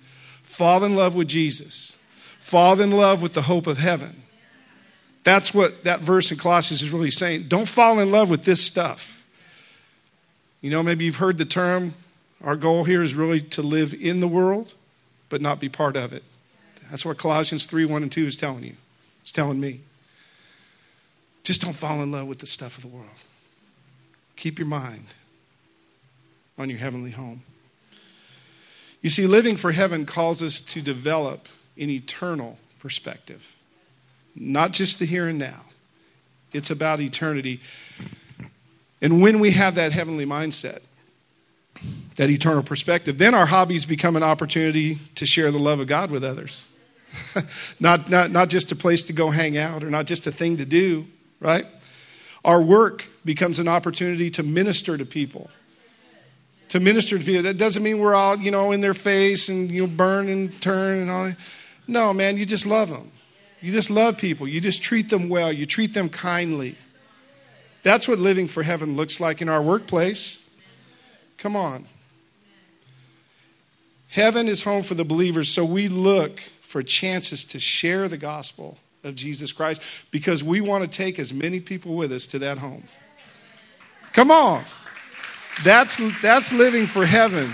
Fall 0.43 0.83
in 0.85 0.97
love 0.97 1.15
with 1.15 1.29
Jesus. 1.29 1.97
Fall 2.41 2.81
in 2.81 2.91
love 2.91 3.23
with 3.23 3.35
the 3.35 3.43
hope 3.43 3.67
of 3.67 3.79
heaven. 3.79 4.23
That's 5.23 5.53
what 5.53 5.85
that 5.85 6.01
verse 6.01 6.31
in 6.31 6.39
Colossians 6.39 6.83
is 6.83 6.91
really 6.91 7.11
saying. 7.11 7.45
Don't 7.49 7.69
fall 7.69 7.99
in 7.99 8.11
love 8.11 8.31
with 8.31 8.45
this 8.45 8.65
stuff. 8.65 9.27
You 10.61 10.71
know, 10.71 10.83
maybe 10.83 11.05
you've 11.05 11.17
heard 11.17 11.39
the 11.39 11.45
term, 11.45 11.95
our 12.43 12.57
goal 12.57 12.85
here 12.85 13.03
is 13.03 13.15
really 13.15 13.41
to 13.41 13.63
live 13.63 13.95
in 13.95 14.21
the 14.21 14.29
world, 14.29 14.75
but 15.29 15.41
not 15.41 15.61
be 15.61 15.69
part 15.69 15.97
of 15.97 16.13
it. 16.13 16.25
That's 16.91 17.05
what 17.05 17.19
Colossians 17.19 17.67
3 17.67 17.85
1 17.85 18.03
and 18.03 18.11
2 18.11 18.27
is 18.27 18.37
telling 18.37 18.65
you. 18.65 18.75
It's 19.23 19.31
telling 19.31 19.61
me. 19.61 19.81
Just 21.45 21.61
don't 21.63 21.75
fall 21.75 22.03
in 22.03 22.11
love 22.11 22.27
with 22.27 22.39
the 22.39 22.47
stuff 22.47 22.77
of 22.77 22.83
the 22.83 22.89
world. 22.89 23.09
Keep 24.37 24.59
your 24.59 24.69
mind 24.69 25.15
on 26.59 26.69
your 26.69 26.79
heavenly 26.79 27.13
home. 27.13 27.43
You 29.01 29.11
see, 29.11 29.27
living 29.27 29.57
for 29.57 29.73
heaven 29.73 30.05
calls 30.05 30.43
us 30.43 30.61
to 30.63 30.83
develop 30.83 31.49
an 31.79 31.89
eternal 31.89 32.59
perspective, 32.81 33.55
not 34.35 34.73
just 34.73 34.99
the 34.99 35.07
here 35.07 35.29
and 35.29 35.39
now. 35.39 35.63
It's 36.53 36.71
about 36.71 37.01
eternity. 37.01 37.61
And 39.01 39.23
when 39.23 39.39
we 39.39 39.53
have 39.53 39.77
that 39.77 39.93
heavenly 39.93 40.27
mindset, 40.27 40.81
that 42.17 42.29
eternal 42.31 42.65
perspective, 42.65 43.19
then 43.19 43.35
our 43.35 43.47
hobbies 43.47 43.85
become 43.85 44.17
an 44.17 44.25
opportunity 44.25 44.99
to 45.15 45.25
share 45.25 45.53
the 45.53 45.59
love 45.59 45.79
of 45.79 45.87
God 45.87 46.11
with 46.11 46.25
others. 46.25 46.65
not, 47.81 48.11
not, 48.11 48.31
not 48.33 48.49
just 48.49 48.73
a 48.73 48.77
place 48.77 49.05
to 49.05 49.13
go 49.13 49.31
hang 49.31 49.57
out 49.57 49.85
or 49.85 49.91
not 49.91 50.07
just 50.07 50.27
a 50.27 50.33
thing 50.33 50.57
to 50.57 50.65
do, 50.65 51.07
right? 51.39 51.67
Our 52.45 52.61
work 52.61 53.07
becomes 53.25 53.61
an 53.61 53.69
opportunity 53.69 54.31
to 54.31 54.43
minister 54.43 54.97
to 54.97 55.05
people 55.05 55.51
to 56.69 56.81
minister 56.81 57.19
to 57.19 57.25
people. 57.25 57.43
That 57.43 57.59
doesn't 57.59 57.83
mean 57.83 57.99
we're 57.99 58.15
all, 58.15 58.37
you 58.37 58.51
know, 58.51 58.73
in 58.73 58.81
their 58.81 58.95
face 58.95 59.49
and 59.49 59.71
you 59.71 59.87
burn 59.87 60.29
and 60.29 60.61
turn 60.61 61.01
and 61.01 61.11
all. 61.11 61.25
that. 61.25 61.37
No, 61.87 62.13
man, 62.13 62.37
you 62.37 62.45
just 62.45 62.67
love 62.67 62.91
them. 62.91 63.11
You 63.61 63.73
just 63.73 63.91
love 63.91 64.19
people. 64.19 64.47
You 64.47 64.61
just 64.61 64.83
treat 64.83 65.11
them 65.11 65.29
well. 65.29 65.53
You 65.53 65.67
treat 65.67 65.95
them 65.95 66.09
kindly. 66.09 66.77
That's 67.83 68.07
what 68.07 68.19
living 68.19 68.49
for 68.49 68.63
heaven 68.63 68.97
looks 68.97 69.21
like 69.21 69.41
in 69.41 69.49
our 69.49 69.63
workplace. 69.63 70.49
Come 71.39 71.57
on. 71.57 71.87
Heaven 74.11 74.49
is 74.49 74.63
home 74.63 74.83
for 74.83 74.95
the 74.95 75.05
believers, 75.05 75.51
so 75.51 75.65
we 75.65 75.89
look 75.89 76.41
for 76.63 76.83
chances 76.83 77.45
to 77.47 77.59
share 77.59 78.09
the 78.09 78.17
gospel 78.17 78.79
of 79.05 79.15
Jesus 79.15 79.53
Christ 79.53 79.81
because 80.11 80.43
we 80.43 80.61
want 80.61 80.85
to 80.85 80.89
take 80.89 81.19
as 81.19 81.33
many 81.33 81.61
people 81.61 81.95
with 81.95 82.13
us 82.13 82.27
to 82.29 82.39
that 82.41 82.59
home. 82.59 82.85
Come 84.13 84.31
on. 84.31 84.65
That's, 85.65 85.99
that's 86.23 86.53
living 86.53 86.87
for 86.87 87.05
heaven. 87.05 87.53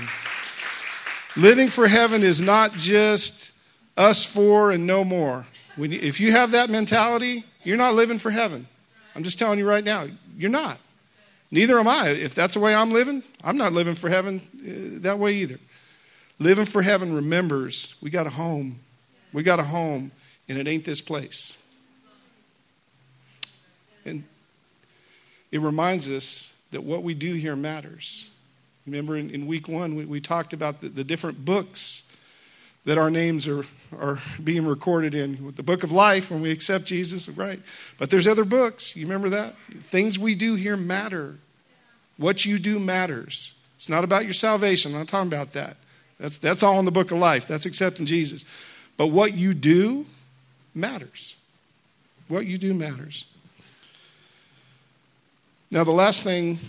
Living 1.36 1.68
for 1.68 1.88
heaven 1.88 2.22
is 2.22 2.40
not 2.40 2.72
just 2.72 3.52
us 3.96 4.24
four 4.24 4.70
and 4.70 4.86
no 4.86 5.04
more. 5.04 5.46
When 5.76 5.92
if 5.92 6.20
you 6.20 6.32
have 6.32 6.52
that 6.52 6.70
mentality, 6.70 7.44
you're 7.62 7.76
not 7.76 7.94
living 7.94 8.18
for 8.18 8.30
heaven. 8.30 8.68
I'm 9.16 9.24
just 9.24 9.38
telling 9.38 9.58
you 9.58 9.68
right 9.68 9.84
now, 9.84 10.06
you're 10.36 10.50
not. 10.50 10.78
Neither 11.50 11.78
am 11.78 11.88
I. 11.88 12.08
If 12.08 12.34
that's 12.34 12.54
the 12.54 12.60
way 12.60 12.74
I'm 12.74 12.90
living, 12.90 13.22
I'm 13.42 13.56
not 13.56 13.72
living 13.72 13.94
for 13.94 14.08
heaven 14.08 14.40
uh, 14.54 15.00
that 15.02 15.18
way 15.18 15.34
either. 15.34 15.58
Living 16.38 16.64
for 16.64 16.82
heaven 16.82 17.14
remembers 17.14 17.94
we 18.02 18.10
got 18.10 18.26
a 18.26 18.30
home. 18.30 18.80
We 19.32 19.42
got 19.42 19.58
a 19.58 19.64
home, 19.64 20.12
and 20.48 20.58
it 20.58 20.68
ain't 20.68 20.84
this 20.84 21.00
place. 21.00 21.56
And 24.04 24.24
it 25.50 25.60
reminds 25.60 26.08
us 26.08 26.53
that 26.74 26.82
what 26.82 27.04
we 27.04 27.14
do 27.14 27.34
here 27.34 27.54
matters. 27.54 28.28
Remember 28.84 29.16
in, 29.16 29.30
in 29.30 29.46
week 29.46 29.68
one, 29.68 29.94
we, 29.94 30.04
we 30.04 30.20
talked 30.20 30.52
about 30.52 30.80
the, 30.80 30.88
the, 30.88 31.04
different 31.04 31.44
books 31.44 32.02
that 32.84 32.98
our 32.98 33.10
names 33.10 33.46
are, 33.46 33.64
are 33.96 34.18
being 34.42 34.66
recorded 34.66 35.14
in. 35.14 35.54
The 35.54 35.62
book 35.62 35.84
of 35.84 35.92
life, 35.92 36.32
when 36.32 36.42
we 36.42 36.50
accept 36.50 36.84
Jesus, 36.86 37.28
right? 37.28 37.60
But 37.96 38.10
there's 38.10 38.26
other 38.26 38.44
books. 38.44 38.96
You 38.96 39.06
remember 39.06 39.28
that? 39.28 39.54
Things 39.84 40.18
we 40.18 40.34
do 40.34 40.56
here 40.56 40.76
matter. 40.76 41.36
What 42.16 42.44
you 42.44 42.58
do 42.58 42.80
matters. 42.80 43.54
It's 43.76 43.88
not 43.88 44.02
about 44.02 44.24
your 44.24 44.34
salvation. 44.34 44.92
I'm 44.92 44.98
not 44.98 45.08
talking 45.08 45.32
about 45.32 45.52
that. 45.52 45.76
That's, 46.18 46.38
that's 46.38 46.64
all 46.64 46.80
in 46.80 46.86
the 46.86 46.90
book 46.90 47.12
of 47.12 47.18
life. 47.18 47.46
That's 47.46 47.66
accepting 47.66 48.04
Jesus. 48.04 48.44
But 48.96 49.06
what 49.06 49.34
you 49.34 49.54
do 49.54 50.06
matters. 50.74 51.36
What 52.26 52.46
you 52.46 52.58
do 52.58 52.74
matters. 52.74 53.26
Now, 55.74 55.82
the 55.82 55.90
last 55.90 56.22
thing 56.22 56.60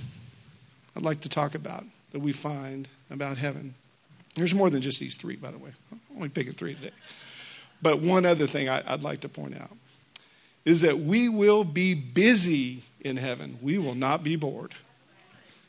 I'd 0.95 1.03
like 1.03 1.21
to 1.21 1.29
talk 1.29 1.53
about 1.53 1.83
that 2.11 2.21
we 2.21 2.31
find 2.31 2.87
about 3.11 3.37
heaven, 3.37 3.75
there's 4.33 4.55
more 4.55 4.71
than 4.71 4.81
just 4.81 4.99
these 4.99 5.13
three, 5.13 5.35
by 5.35 5.51
the 5.51 5.59
way. 5.59 5.69
I'm 5.91 5.99
only 6.15 6.29
picking 6.29 6.53
three 6.53 6.73
today. 6.73 6.89
But 7.83 8.01
one 8.01 8.25
other 8.25 8.47
thing 8.47 8.67
I, 8.67 8.81
would 8.89 9.03
like 9.03 9.19
to 9.19 9.29
point 9.29 9.61
out 9.61 9.69
is 10.65 10.81
that 10.81 10.97
we 10.97 11.29
will 11.29 11.63
be 11.63 11.93
busy 11.93 12.81
in 12.99 13.17
heaven. 13.17 13.59
We 13.61 13.77
will 13.77 13.93
not 13.93 14.23
be 14.23 14.35
bored. 14.37 14.73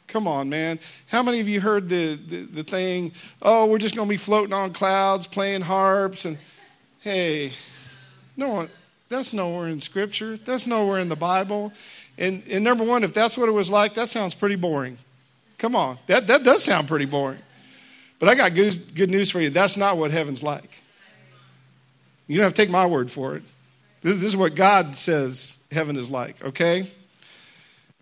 Come 0.06 0.26
on, 0.26 0.48
man. 0.48 0.78
How 1.08 1.22
many 1.22 1.40
of 1.40 1.46
you 1.46 1.60
heard 1.60 1.90
the, 1.90 2.14
the, 2.14 2.40
the 2.44 2.64
thing, 2.64 3.12
oh, 3.42 3.66
we're 3.66 3.76
just 3.76 3.94
going 3.94 4.08
to 4.08 4.14
be 4.14 4.16
floating 4.16 4.54
on 4.54 4.72
clouds, 4.72 5.26
playing 5.26 5.60
harps, 5.60 6.24
and 6.24 6.38
hey, 7.00 7.52
no 8.34 8.48
one, 8.48 8.70
that's 9.10 9.34
nowhere 9.34 9.68
in 9.68 9.82
Scripture. 9.82 10.38
That's 10.38 10.66
nowhere 10.66 10.98
in 10.98 11.10
the 11.10 11.16
Bible. 11.16 11.74
And, 12.18 12.42
and 12.50 12.64
number 12.64 12.84
one, 12.84 13.04
if 13.04 13.12
that's 13.12 13.36
what 13.36 13.48
it 13.48 13.52
was 13.52 13.70
like, 13.70 13.94
that 13.94 14.08
sounds 14.08 14.34
pretty 14.34 14.56
boring. 14.56 14.98
Come 15.58 15.74
on, 15.74 15.98
that, 16.06 16.26
that 16.26 16.44
does 16.44 16.64
sound 16.64 16.88
pretty 16.88 17.04
boring. 17.06 17.38
But 18.18 18.28
I 18.28 18.34
got 18.34 18.54
good, 18.54 18.94
good 18.94 19.10
news 19.10 19.30
for 19.30 19.40
you. 19.40 19.50
That's 19.50 19.76
not 19.76 19.98
what 19.98 20.10
heaven's 20.10 20.42
like. 20.42 20.82
You 22.26 22.36
don't 22.36 22.44
have 22.44 22.54
to 22.54 22.62
take 22.62 22.70
my 22.70 22.86
word 22.86 23.10
for 23.10 23.36
it. 23.36 23.42
This, 24.02 24.16
this 24.16 24.26
is 24.26 24.36
what 24.36 24.54
God 24.54 24.96
says 24.96 25.58
heaven 25.70 25.96
is 25.96 26.10
like, 26.10 26.42
okay? 26.42 26.90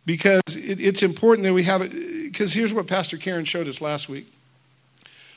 Because 0.06 0.42
it, 0.48 0.80
it's 0.80 1.02
important 1.02 1.44
that 1.46 1.52
we 1.52 1.64
have 1.64 1.82
it. 1.82 1.92
Because 1.92 2.52
here's 2.52 2.72
what 2.72 2.86
Pastor 2.86 3.16
Karen 3.16 3.44
showed 3.44 3.68
us 3.68 3.80
last 3.80 4.08
week. 4.08 4.32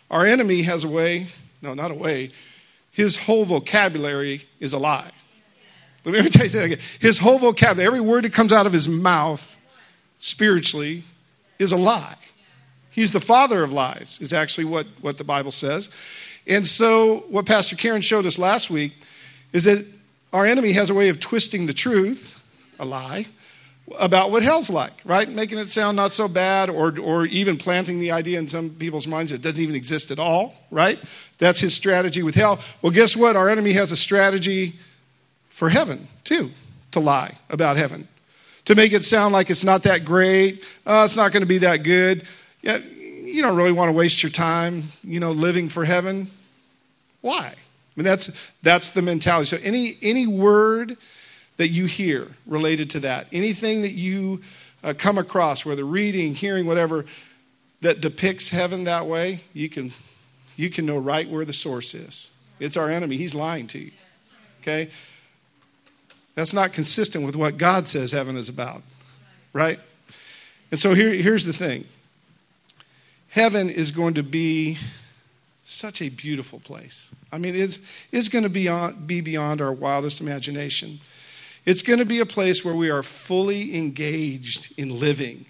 Our 0.09 0.25
enemy 0.25 0.61
has 0.63 0.83
a 0.83 0.87
way, 0.87 1.27
no, 1.61 1.73
not 1.73 1.91
a 1.91 1.95
way, 1.95 2.31
his 2.91 3.17
whole 3.17 3.45
vocabulary 3.45 4.47
is 4.59 4.73
a 4.73 4.77
lie. 4.77 5.11
Let 6.07 6.23
me 6.23 6.29
tell 6.29 6.45
you 6.45 6.51
that 6.51 6.63
again. 6.63 6.79
His 6.99 7.17
whole 7.17 7.37
vocabulary, 7.37 7.87
every 7.87 8.01
word 8.01 8.23
that 8.23 8.33
comes 8.33 8.53
out 8.53 8.65
of 8.65 8.73
his 8.73 8.87
mouth 8.87 9.57
spiritually, 10.19 11.03
is 11.59 11.71
a 11.71 11.77
lie. 11.77 12.15
He's 12.89 13.11
the 13.11 13.19
father 13.19 13.63
of 13.63 13.71
lies, 13.71 14.17
is 14.21 14.33
actually 14.33 14.65
what, 14.65 14.87
what 15.01 15.17
the 15.17 15.23
Bible 15.23 15.51
says. 15.51 15.89
And 16.47 16.65
so, 16.65 17.25
what 17.29 17.45
Pastor 17.45 17.75
Karen 17.75 18.01
showed 18.01 18.25
us 18.25 18.39
last 18.39 18.69
week 18.69 18.93
is 19.51 19.65
that 19.65 19.85
our 20.33 20.45
enemy 20.45 20.71
has 20.73 20.89
a 20.89 20.93
way 20.93 21.09
of 21.09 21.19
twisting 21.19 21.65
the 21.65 21.73
truth, 21.73 22.41
a 22.79 22.85
lie, 22.85 23.27
about 23.99 24.31
what 24.31 24.43
hell's 24.43 24.69
like, 24.69 24.93
right? 25.05 25.29
Making 25.29 25.59
it 25.59 25.69
sound 25.69 25.95
not 25.95 26.11
so 26.11 26.27
bad, 26.27 26.69
or, 26.69 26.97
or 26.99 27.25
even 27.25 27.57
planting 27.57 27.99
the 27.99 28.11
idea 28.11 28.39
in 28.39 28.47
some 28.47 28.71
people's 28.71 29.07
minds 29.07 29.31
that 29.31 29.37
it 29.37 29.43
doesn't 29.43 29.61
even 29.61 29.75
exist 29.75 30.09
at 30.09 30.19
all, 30.19 30.55
right? 30.71 30.99
That's 31.37 31.59
his 31.59 31.73
strategy 31.73 32.23
with 32.23 32.35
hell. 32.35 32.59
Well, 32.81 32.91
guess 32.91 33.15
what? 33.15 33.35
Our 33.35 33.49
enemy 33.49 33.73
has 33.73 33.91
a 33.91 33.97
strategy 33.97 34.79
for 35.57 35.69
heaven, 35.69 36.07
too, 36.23 36.51
to 36.91 36.99
lie 36.99 37.33
about 37.49 37.77
heaven, 37.77 38.07
to 38.65 38.75
make 38.75 38.93
it 38.93 39.03
sound 39.03 39.33
like 39.33 39.49
it's 39.49 39.63
not 39.63 39.81
that 39.81 40.05
great, 40.05 40.63
uh, 40.85 41.01
it's 41.03 41.15
not 41.15 41.31
going 41.31 41.41
to 41.41 41.47
be 41.47 41.57
that 41.57 41.77
good. 41.81 42.27
Yeah, 42.61 42.77
you 42.77 43.41
don't 43.41 43.57
really 43.57 43.71
want 43.71 43.89
to 43.89 43.93
waste 43.93 44.21
your 44.21 44.29
time, 44.29 44.83
you 45.03 45.19
know, 45.19 45.31
living 45.31 45.67
for 45.67 45.83
heaven. 45.83 46.27
Why? 47.21 47.47
I 47.47 47.55
mean, 47.95 48.03
that's, 48.05 48.37
that's 48.61 48.89
the 48.91 49.01
mentality. 49.01 49.47
So, 49.47 49.57
any, 49.63 49.97
any 50.03 50.27
word 50.27 50.95
that 51.55 51.69
you 51.69 51.87
hear 51.87 52.27
related 52.45 52.91
to 52.91 52.99
that. 52.99 53.25
Anything 53.31 53.81
that 53.81 53.93
you 53.93 54.41
uh, 54.83 54.93
come 54.95 55.17
across, 55.17 55.65
whether 55.65 55.85
reading, 55.85 56.35
hearing, 56.35 56.67
whatever, 56.67 57.03
that 57.81 57.99
depicts 57.99 58.49
heaven 58.49 58.83
that 58.83 59.07
way, 59.07 59.39
you 59.55 59.69
can, 59.69 59.91
you 60.55 60.69
can 60.69 60.85
know 60.85 60.99
right 60.99 61.27
where 61.27 61.45
the 61.45 61.51
source 61.51 61.95
is. 61.95 62.29
It's 62.59 62.77
our 62.77 62.91
enemy. 62.91 63.17
He's 63.17 63.33
lying 63.33 63.65
to 63.69 63.79
you. 63.79 63.91
Okay? 64.61 64.91
That's 66.37 66.53
not 66.53 66.71
consistent 66.71 67.25
with 67.25 67.35
what 67.35 67.57
God 67.57 67.87
says 67.87 68.11
heaven 68.11 68.37
is 68.37 68.47
about. 68.47 68.83
Right? 69.53 69.79
And 70.69 70.79
so 70.79 70.93
here, 70.93 71.11
here's 71.11 71.45
the 71.45 71.51
thing 71.51 71.85
heaven 73.29 73.71
is 73.71 73.89
going 73.89 74.13
to 74.13 74.21
be 74.21 74.77
such 75.63 75.99
a 75.99 76.09
beautiful 76.09 76.59
place. 76.59 77.15
I 77.31 77.39
mean, 77.39 77.55
it's, 77.55 77.79
it's 78.11 78.29
going 78.29 78.43
to 78.43 78.51
be, 78.51 78.67
on, 78.67 79.07
be 79.07 79.19
beyond 79.19 79.61
our 79.61 79.73
wildest 79.73 80.21
imagination. 80.21 80.99
It's 81.65 81.81
going 81.81 81.97
to 81.97 82.05
be 82.05 82.19
a 82.19 82.25
place 82.25 82.63
where 82.63 82.75
we 82.75 82.91
are 82.91 83.01
fully 83.01 83.75
engaged 83.75 84.71
in 84.77 84.99
living. 84.99 85.47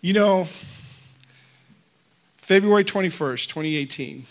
You 0.00 0.14
know, 0.14 0.48
February 2.38 2.82
21st, 2.82 3.46
2018, 3.46 4.26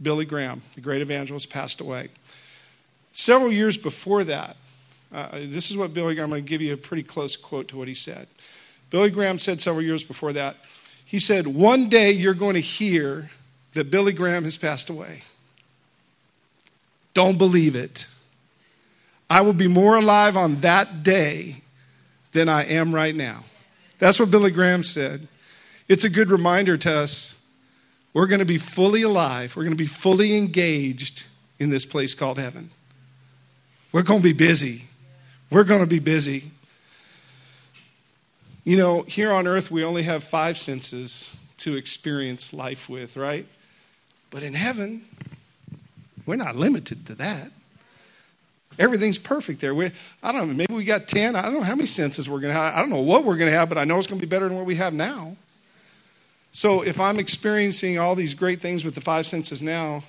Billy 0.00 0.24
Graham, 0.24 0.62
the 0.76 0.80
great 0.80 1.02
evangelist, 1.02 1.50
passed 1.50 1.80
away. 1.80 2.10
Several 3.12 3.50
years 3.50 3.76
before 3.76 4.22
that, 4.22 4.56
uh, 5.14 5.28
this 5.32 5.70
is 5.70 5.76
what 5.76 5.94
Billy 5.94 6.14
Graham, 6.14 6.24
I'm 6.24 6.30
going 6.30 6.44
to 6.44 6.48
give 6.48 6.60
you 6.60 6.74
a 6.74 6.76
pretty 6.76 7.04
close 7.04 7.36
quote 7.36 7.68
to 7.68 7.76
what 7.76 7.86
he 7.86 7.94
said. 7.94 8.26
Billy 8.90 9.10
Graham 9.10 9.38
said 9.38 9.60
several 9.60 9.84
years 9.84 10.02
before 10.02 10.32
that, 10.32 10.56
he 11.04 11.20
said, 11.20 11.46
One 11.46 11.88
day 11.88 12.10
you're 12.10 12.34
going 12.34 12.54
to 12.54 12.60
hear 12.60 13.30
that 13.74 13.90
Billy 13.90 14.12
Graham 14.12 14.44
has 14.44 14.56
passed 14.56 14.90
away. 14.90 15.22
Don't 17.12 17.38
believe 17.38 17.76
it. 17.76 18.08
I 19.30 19.40
will 19.40 19.52
be 19.52 19.68
more 19.68 19.96
alive 19.96 20.36
on 20.36 20.60
that 20.60 21.02
day 21.02 21.62
than 22.32 22.48
I 22.48 22.64
am 22.64 22.94
right 22.94 23.14
now. 23.14 23.44
That's 23.98 24.18
what 24.18 24.30
Billy 24.30 24.50
Graham 24.50 24.82
said. 24.82 25.28
It's 25.88 26.04
a 26.04 26.10
good 26.10 26.30
reminder 26.30 26.76
to 26.78 26.92
us 26.92 27.40
we're 28.12 28.26
going 28.26 28.40
to 28.40 28.44
be 28.44 28.58
fully 28.58 29.02
alive, 29.02 29.56
we're 29.56 29.64
going 29.64 29.76
to 29.76 29.82
be 29.82 29.86
fully 29.86 30.36
engaged 30.36 31.26
in 31.58 31.70
this 31.70 31.84
place 31.84 32.14
called 32.14 32.38
heaven. 32.38 32.70
We're 33.92 34.02
going 34.02 34.20
to 34.20 34.24
be 34.24 34.32
busy. 34.32 34.86
We're 35.54 35.62
going 35.62 35.82
to 35.82 35.86
be 35.86 36.00
busy. 36.00 36.50
You 38.64 38.76
know, 38.76 39.02
here 39.02 39.30
on 39.30 39.46
earth, 39.46 39.70
we 39.70 39.84
only 39.84 40.02
have 40.02 40.24
five 40.24 40.58
senses 40.58 41.36
to 41.58 41.76
experience 41.76 42.52
life 42.52 42.88
with, 42.88 43.16
right? 43.16 43.46
But 44.32 44.42
in 44.42 44.54
heaven, 44.54 45.04
we're 46.26 46.34
not 46.34 46.56
limited 46.56 47.06
to 47.06 47.14
that. 47.14 47.52
Everything's 48.80 49.16
perfect 49.16 49.60
there. 49.60 49.76
We, 49.76 49.92
I 50.24 50.32
don't 50.32 50.48
know, 50.48 50.54
maybe 50.54 50.74
we 50.74 50.84
got 50.84 51.06
10. 51.06 51.36
I 51.36 51.42
don't 51.42 51.54
know 51.54 51.62
how 51.62 51.76
many 51.76 51.86
senses 51.86 52.28
we're 52.28 52.40
going 52.40 52.52
to 52.52 52.58
have. 52.58 52.74
I 52.74 52.80
don't 52.80 52.90
know 52.90 52.98
what 52.98 53.24
we're 53.24 53.36
going 53.36 53.52
to 53.52 53.56
have, 53.56 53.68
but 53.68 53.78
I 53.78 53.84
know 53.84 53.96
it's 53.98 54.08
going 54.08 54.18
to 54.18 54.26
be 54.26 54.28
better 54.28 54.48
than 54.48 54.56
what 54.56 54.66
we 54.66 54.74
have 54.74 54.92
now. 54.92 55.36
So 56.50 56.82
if 56.82 56.98
I'm 56.98 57.20
experiencing 57.20 57.96
all 57.96 58.16
these 58.16 58.34
great 58.34 58.60
things 58.60 58.84
with 58.84 58.96
the 58.96 59.00
five 59.00 59.24
senses 59.24 59.62
now, 59.62 60.02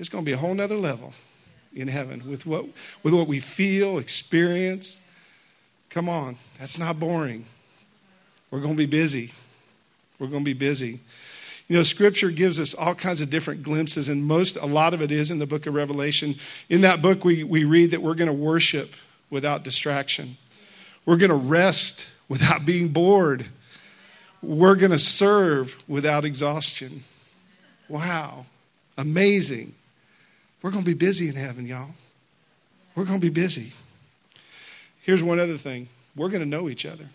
it's 0.00 0.08
going 0.08 0.24
to 0.24 0.26
be 0.26 0.32
a 0.32 0.38
whole 0.38 0.52
nother 0.52 0.76
level 0.76 1.14
in 1.74 1.88
heaven 1.88 2.28
with 2.28 2.46
what, 2.46 2.66
with 3.02 3.14
what 3.14 3.26
we 3.26 3.40
feel, 3.40 3.98
experience. 3.98 5.00
Come 5.88 6.08
on, 6.08 6.36
that's 6.58 6.78
not 6.78 6.98
boring. 6.98 7.46
We're 8.50 8.60
going 8.60 8.74
to 8.74 8.78
be 8.78 8.86
busy. 8.86 9.32
We're 10.18 10.26
going 10.26 10.44
to 10.44 10.44
be 10.44 10.54
busy. 10.54 11.00
You 11.68 11.76
know, 11.76 11.82
Scripture 11.84 12.30
gives 12.30 12.58
us 12.58 12.74
all 12.74 12.96
kinds 12.96 13.20
of 13.20 13.30
different 13.30 13.62
glimpses, 13.62 14.08
and 14.08 14.24
most, 14.24 14.56
a 14.56 14.66
lot 14.66 14.92
of 14.92 15.00
it 15.00 15.12
is 15.12 15.30
in 15.30 15.38
the 15.38 15.46
book 15.46 15.66
of 15.66 15.74
Revelation. 15.74 16.34
In 16.68 16.80
that 16.80 17.00
book, 17.00 17.24
we, 17.24 17.44
we 17.44 17.62
read 17.62 17.92
that 17.92 18.02
we're 18.02 18.16
going 18.16 18.26
to 18.26 18.32
worship 18.32 18.94
without 19.30 19.62
distraction, 19.62 20.36
we're 21.06 21.16
going 21.16 21.30
to 21.30 21.36
rest 21.36 22.08
without 22.28 22.66
being 22.66 22.88
bored, 22.88 23.46
we're 24.42 24.74
going 24.74 24.90
to 24.90 24.98
serve 24.98 25.76
without 25.86 26.24
exhaustion. 26.24 27.04
Wow, 27.88 28.46
amazing. 28.98 29.74
We're 30.62 30.70
going 30.70 30.84
to 30.84 30.90
be 30.90 30.94
busy 30.94 31.28
in 31.28 31.36
heaven, 31.36 31.66
y'all. 31.66 31.90
We're 32.94 33.04
going 33.04 33.20
to 33.20 33.26
be 33.26 33.32
busy. 33.32 33.72
Here's 35.00 35.22
one 35.22 35.40
other 35.40 35.56
thing 35.56 35.88
we're 36.16 36.28
going 36.28 36.42
to 36.42 36.48
know 36.48 36.68
each 36.68 36.84
other. 36.84 37.06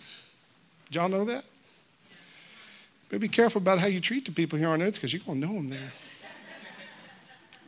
Did 0.85 0.95
y'all 0.95 1.09
know 1.09 1.25
that? 1.25 1.43
But 3.09 3.19
be 3.19 3.27
careful 3.27 3.61
about 3.61 3.79
how 3.79 3.87
you 3.87 3.99
treat 3.99 4.25
the 4.25 4.31
people 4.31 4.57
here 4.57 4.69
on 4.69 4.81
earth 4.81 4.95
because 4.95 5.13
you're 5.13 5.21
going 5.25 5.41
to 5.41 5.47
know 5.47 5.53
them 5.53 5.69
there. 5.69 5.91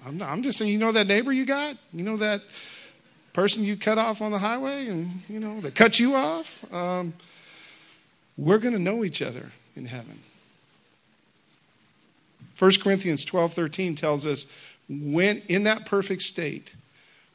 I'm, 0.06 0.18
not, 0.18 0.30
I'm 0.30 0.42
just 0.42 0.58
saying, 0.58 0.72
you 0.72 0.78
know 0.78 0.92
that 0.92 1.06
neighbor 1.08 1.32
you 1.32 1.46
got? 1.46 1.78
You 1.94 2.04
know 2.04 2.18
that 2.18 2.42
person 3.34 3.64
you 3.64 3.76
cut 3.76 3.98
off 3.98 4.22
on 4.22 4.32
the 4.32 4.40
highway 4.40 4.88
and, 4.88 5.22
you 5.28 5.40
know, 5.40 5.62
that 5.62 5.76
cut 5.76 6.00
you 6.00 6.16
off? 6.16 6.64
Um, 6.74 7.14
we're 8.38 8.58
going 8.58 8.74
to 8.74 8.80
know 8.80 9.04
each 9.04 9.22
other 9.22 9.52
in 9.76 9.86
heaven. 9.86 10.22
1 12.58 12.72
Corinthians 12.82 13.24
12 13.24 13.54
13 13.54 13.96
tells 13.96 14.26
us 14.26 14.52
when 14.90 15.42
in 15.48 15.64
that 15.64 15.86
perfect 15.86 16.22
state, 16.22 16.76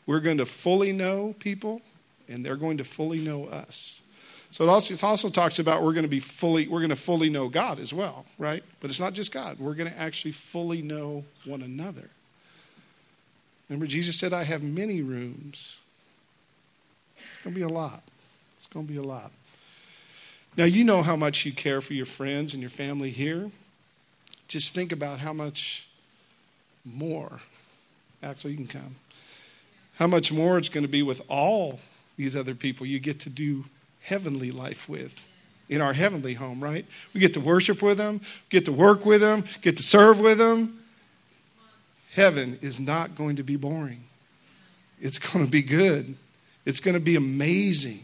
we're 0.06 0.20
going 0.20 0.38
to 0.38 0.46
fully 0.46 0.92
know 0.92 1.34
people 1.38 1.82
and 2.28 2.44
they're 2.44 2.56
going 2.56 2.78
to 2.78 2.84
fully 2.84 3.18
know 3.18 3.46
us. 3.46 4.02
So 4.50 4.64
it 4.64 4.68
also, 4.68 4.94
it 4.94 5.02
also 5.02 5.30
talks 5.30 5.58
about 5.58 5.82
we're 5.82 5.94
going 5.94 6.04
to 6.04 6.10
be 6.10 6.20
fully, 6.20 6.68
we're 6.68 6.80
going 6.80 6.90
to 6.90 6.96
fully 6.96 7.30
know 7.30 7.48
God 7.48 7.78
as 7.78 7.94
well, 7.94 8.26
right? 8.38 8.62
But 8.80 8.90
it's 8.90 9.00
not 9.00 9.14
just 9.14 9.32
God. 9.32 9.58
We're 9.58 9.74
going 9.74 9.90
to 9.90 9.98
actually 9.98 10.32
fully 10.32 10.82
know 10.82 11.24
one 11.44 11.62
another. 11.62 12.10
Remember, 13.68 13.86
Jesus 13.86 14.18
said, 14.18 14.34
I 14.34 14.42
have 14.42 14.62
many 14.62 15.00
rooms. 15.00 15.82
It's 17.16 17.38
going 17.38 17.54
to 17.54 17.58
be 17.58 17.64
a 17.64 17.68
lot. 17.68 18.02
It's 18.56 18.66
going 18.66 18.86
to 18.86 18.92
be 18.92 18.98
a 18.98 19.02
lot. 19.02 19.30
Now, 20.56 20.64
you 20.64 20.84
know 20.84 21.02
how 21.02 21.16
much 21.16 21.46
you 21.46 21.52
care 21.52 21.80
for 21.80 21.94
your 21.94 22.04
friends 22.04 22.52
and 22.52 22.60
your 22.60 22.70
family 22.70 23.10
here. 23.10 23.50
Just 24.48 24.74
think 24.74 24.92
about 24.92 25.20
how 25.20 25.32
much 25.32 25.88
more. 26.84 27.40
Axel, 28.22 28.50
you 28.50 28.56
can 28.56 28.66
come. 28.66 28.96
How 29.96 30.06
much 30.06 30.32
more 30.32 30.58
it's 30.58 30.68
going 30.68 30.84
to 30.84 30.90
be 30.90 31.02
with 31.02 31.22
all 31.28 31.80
these 32.16 32.36
other 32.36 32.54
people 32.54 32.86
you 32.86 32.98
get 32.98 33.20
to 33.20 33.30
do 33.30 33.64
heavenly 34.00 34.50
life 34.50 34.88
with 34.88 35.24
in 35.68 35.80
our 35.80 35.92
heavenly 35.92 36.34
home, 36.34 36.62
right? 36.62 36.84
We 37.14 37.20
get 37.20 37.34
to 37.34 37.40
worship 37.40 37.82
with 37.82 37.98
them, 37.98 38.20
get 38.48 38.64
to 38.66 38.72
work 38.72 39.06
with 39.06 39.20
them, 39.20 39.44
get 39.60 39.76
to 39.76 39.82
serve 39.82 40.18
with 40.18 40.38
them. 40.38 40.80
Heaven 42.12 42.58
is 42.60 42.78
not 42.78 43.14
going 43.14 43.36
to 43.36 43.42
be 43.42 43.56
boring. 43.56 44.04
It's 45.00 45.18
going 45.18 45.44
to 45.44 45.50
be 45.50 45.62
good. 45.62 46.16
It's 46.64 46.80
going 46.80 46.94
to 46.94 47.00
be 47.00 47.16
amazing. 47.16 48.00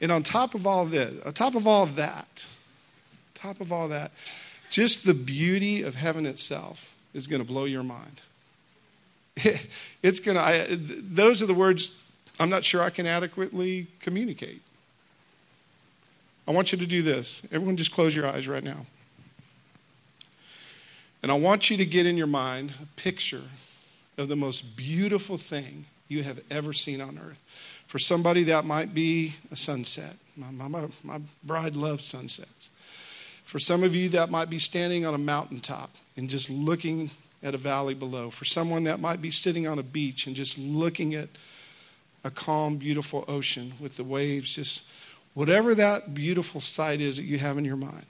And 0.00 0.10
on 0.10 0.22
top 0.22 0.54
of 0.54 0.66
all 0.66 0.86
this, 0.86 1.20
on 1.24 1.32
top 1.32 1.54
of 1.54 1.66
all 1.66 1.86
that, 1.86 2.46
top 3.34 3.60
of 3.60 3.70
all 3.70 3.88
that, 3.88 4.12
just 4.70 5.04
the 5.04 5.14
beauty 5.14 5.82
of 5.82 5.94
heaven 5.94 6.24
itself 6.26 6.89
is 7.14 7.26
going 7.26 7.42
to 7.42 7.46
blow 7.46 7.64
your 7.64 7.82
mind. 7.82 8.20
It's 10.02 10.18
going 10.18 10.38
to, 10.38 10.76
those 10.76 11.42
are 11.42 11.46
the 11.46 11.52
words 11.52 12.00
I'm 12.38 12.48
not 12.48 12.64
sure 12.64 12.80
I 12.80 12.88
can 12.88 13.06
adequately 13.06 13.86
communicate. 14.00 14.62
I 16.48 16.52
want 16.52 16.72
you 16.72 16.78
to 16.78 16.86
do 16.86 17.02
this. 17.02 17.42
Everyone, 17.52 17.76
just 17.76 17.92
close 17.92 18.16
your 18.16 18.26
eyes 18.26 18.48
right 18.48 18.64
now. 18.64 18.86
And 21.22 21.30
I 21.30 21.34
want 21.34 21.68
you 21.68 21.76
to 21.76 21.84
get 21.84 22.06
in 22.06 22.16
your 22.16 22.26
mind 22.26 22.72
a 22.82 22.86
picture 22.98 23.42
of 24.16 24.28
the 24.28 24.36
most 24.36 24.74
beautiful 24.74 25.36
thing 25.36 25.84
you 26.08 26.22
have 26.22 26.40
ever 26.50 26.72
seen 26.72 27.00
on 27.02 27.20
earth. 27.22 27.38
For 27.86 27.98
somebody, 27.98 28.42
that 28.44 28.64
might 28.64 28.94
be 28.94 29.34
a 29.52 29.56
sunset. 29.56 30.16
My, 30.36 30.50
my, 30.50 30.86
my 31.02 31.20
bride 31.44 31.76
loves 31.76 32.06
sunsets. 32.06 32.70
For 33.50 33.58
some 33.58 33.82
of 33.82 33.96
you, 33.96 34.08
that 34.10 34.30
might 34.30 34.48
be 34.48 34.60
standing 34.60 35.04
on 35.04 35.12
a 35.12 35.18
mountaintop 35.18 35.90
and 36.16 36.30
just 36.30 36.48
looking 36.48 37.10
at 37.42 37.52
a 37.52 37.58
valley 37.58 37.94
below. 37.94 38.30
For 38.30 38.44
someone, 38.44 38.84
that 38.84 39.00
might 39.00 39.20
be 39.20 39.32
sitting 39.32 39.66
on 39.66 39.76
a 39.76 39.82
beach 39.82 40.28
and 40.28 40.36
just 40.36 40.56
looking 40.56 41.16
at 41.16 41.30
a 42.22 42.30
calm, 42.30 42.76
beautiful 42.76 43.24
ocean 43.26 43.72
with 43.80 43.96
the 43.96 44.04
waves, 44.04 44.54
just 44.54 44.84
whatever 45.34 45.74
that 45.74 46.14
beautiful 46.14 46.60
sight 46.60 47.00
is 47.00 47.16
that 47.16 47.24
you 47.24 47.38
have 47.38 47.58
in 47.58 47.64
your 47.64 47.74
mind. 47.74 48.06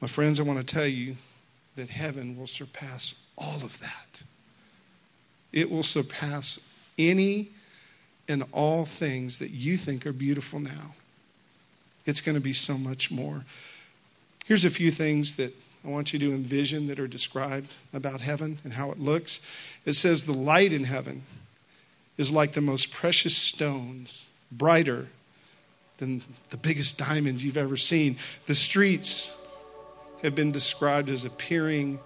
My 0.00 0.08
friends, 0.08 0.40
I 0.40 0.44
want 0.44 0.66
to 0.66 0.74
tell 0.74 0.86
you 0.86 1.16
that 1.76 1.90
heaven 1.90 2.38
will 2.38 2.46
surpass 2.46 3.22
all 3.36 3.56
of 3.56 3.78
that. 3.80 4.22
It 5.52 5.70
will 5.70 5.82
surpass 5.82 6.60
any 6.96 7.50
and 8.26 8.42
all 8.52 8.86
things 8.86 9.36
that 9.36 9.50
you 9.50 9.76
think 9.76 10.06
are 10.06 10.14
beautiful 10.14 10.60
now. 10.60 10.94
It's 12.10 12.20
going 12.20 12.34
to 12.34 12.40
be 12.40 12.52
so 12.52 12.76
much 12.76 13.12
more. 13.12 13.44
Here's 14.44 14.64
a 14.64 14.70
few 14.70 14.90
things 14.90 15.36
that 15.36 15.54
I 15.84 15.88
want 15.88 16.12
you 16.12 16.18
to 16.18 16.32
envision 16.32 16.88
that 16.88 16.98
are 16.98 17.06
described 17.06 17.72
about 17.94 18.20
heaven 18.20 18.58
and 18.64 18.72
how 18.72 18.90
it 18.90 18.98
looks. 18.98 19.40
It 19.84 19.92
says 19.92 20.24
the 20.24 20.32
light 20.32 20.72
in 20.72 20.84
heaven 20.84 21.22
is 22.16 22.32
like 22.32 22.54
the 22.54 22.60
most 22.60 22.90
precious 22.90 23.36
stones, 23.36 24.28
brighter 24.50 25.06
than 25.98 26.22
the 26.50 26.56
biggest 26.56 26.98
diamond 26.98 27.42
you've 27.42 27.56
ever 27.56 27.76
seen. 27.76 28.16
The 28.48 28.56
streets 28.56 29.32
have 30.24 30.34
been 30.34 30.50
described 30.50 31.08
as 31.10 31.24
appearing 31.24 32.00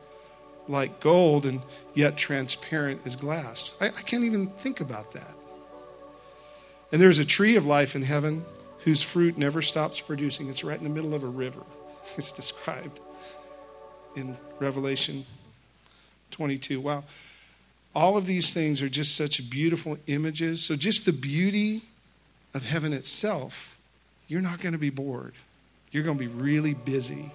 like 0.68 1.00
gold 1.00 1.46
and 1.46 1.62
yet 1.94 2.18
transparent 2.18 3.00
as 3.06 3.16
glass. 3.16 3.74
I, 3.80 3.86
I 3.86 4.02
can't 4.02 4.24
even 4.24 4.48
think 4.48 4.82
about 4.82 5.12
that. 5.12 5.34
And 6.92 7.00
there's 7.00 7.18
a 7.18 7.24
tree 7.24 7.56
of 7.56 7.64
life 7.64 7.96
in 7.96 8.02
heaven 8.02 8.44
whose 8.84 9.02
fruit 9.02 9.36
never 9.36 9.62
stops 9.62 10.00
producing. 10.00 10.48
It's 10.48 10.62
right 10.62 10.78
in 10.78 10.84
the 10.84 10.90
middle 10.90 11.14
of 11.14 11.22
a 11.22 11.28
river. 11.28 11.60
It's 12.18 12.30
described 12.30 13.00
in 14.14 14.36
Revelation 14.60 15.24
22. 16.30 16.80
Wow. 16.80 17.04
All 17.94 18.18
of 18.18 18.26
these 18.26 18.52
things 18.52 18.82
are 18.82 18.90
just 18.90 19.16
such 19.16 19.48
beautiful 19.48 19.96
images. 20.06 20.62
So, 20.62 20.76
just 20.76 21.06
the 21.06 21.12
beauty 21.12 21.82
of 22.52 22.66
heaven 22.66 22.92
itself, 22.92 23.78
you're 24.28 24.42
not 24.42 24.60
going 24.60 24.74
to 24.74 24.78
be 24.78 24.90
bored. 24.90 25.32
You're 25.92 26.04
going 26.04 26.18
to 26.18 26.28
be 26.28 26.30
really 26.30 26.74
busy. 26.74 27.32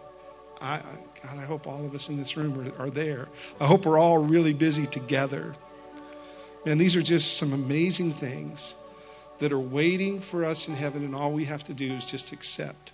I, 0.61 0.81
God, 1.23 1.37
I 1.37 1.45
hope 1.45 1.65
all 1.65 1.83
of 1.83 1.95
us 1.95 2.09
in 2.09 2.17
this 2.17 2.37
room 2.37 2.73
are, 2.77 2.83
are 2.83 2.89
there. 2.91 3.27
I 3.59 3.65
hope 3.65 3.85
we're 3.85 3.99
all 3.99 4.19
really 4.19 4.53
busy 4.53 4.85
together. 4.85 5.55
Man, 6.65 6.77
these 6.77 6.95
are 6.95 7.01
just 7.01 7.37
some 7.37 7.53
amazing 7.53 8.13
things 8.13 8.75
that 9.39 9.51
are 9.51 9.59
waiting 9.59 10.19
for 10.19 10.45
us 10.45 10.67
in 10.67 10.75
heaven, 10.75 11.03
and 11.03 11.15
all 11.15 11.31
we 11.31 11.45
have 11.45 11.63
to 11.65 11.73
do 11.73 11.93
is 11.93 12.05
just 12.05 12.31
accept 12.31 12.93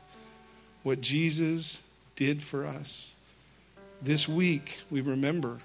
what 0.83 1.01
Jesus 1.01 1.89
did 2.15 2.43
for 2.43 2.65
us. 2.65 3.15
This 4.01 4.29
week, 4.29 4.79
we 4.89 5.01
remember, 5.01 5.59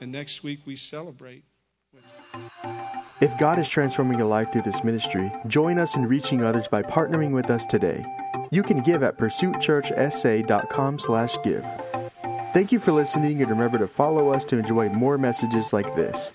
and 0.00 0.10
next 0.10 0.42
week, 0.42 0.60
we 0.66 0.76
celebrate. 0.76 1.44
If 3.20 3.36
God 3.38 3.58
is 3.58 3.68
transforming 3.68 4.18
your 4.18 4.28
life 4.28 4.52
through 4.52 4.62
this 4.62 4.84
ministry, 4.84 5.32
join 5.46 5.78
us 5.78 5.96
in 5.96 6.06
reaching 6.06 6.44
others 6.44 6.68
by 6.68 6.82
partnering 6.82 7.32
with 7.32 7.50
us 7.50 7.66
today. 7.66 8.04
You 8.50 8.62
can 8.62 8.80
give 8.80 9.02
at 9.02 9.18
pursuitchurchsa.com 9.18 10.98
slash 10.98 11.36
give. 11.42 11.64
Thank 12.52 12.72
you 12.72 12.78
for 12.78 12.92
listening 12.92 13.42
and 13.42 13.50
remember 13.50 13.78
to 13.78 13.88
follow 13.88 14.32
us 14.32 14.44
to 14.46 14.58
enjoy 14.58 14.88
more 14.88 15.18
messages 15.18 15.72
like 15.72 15.94
this. 15.96 16.32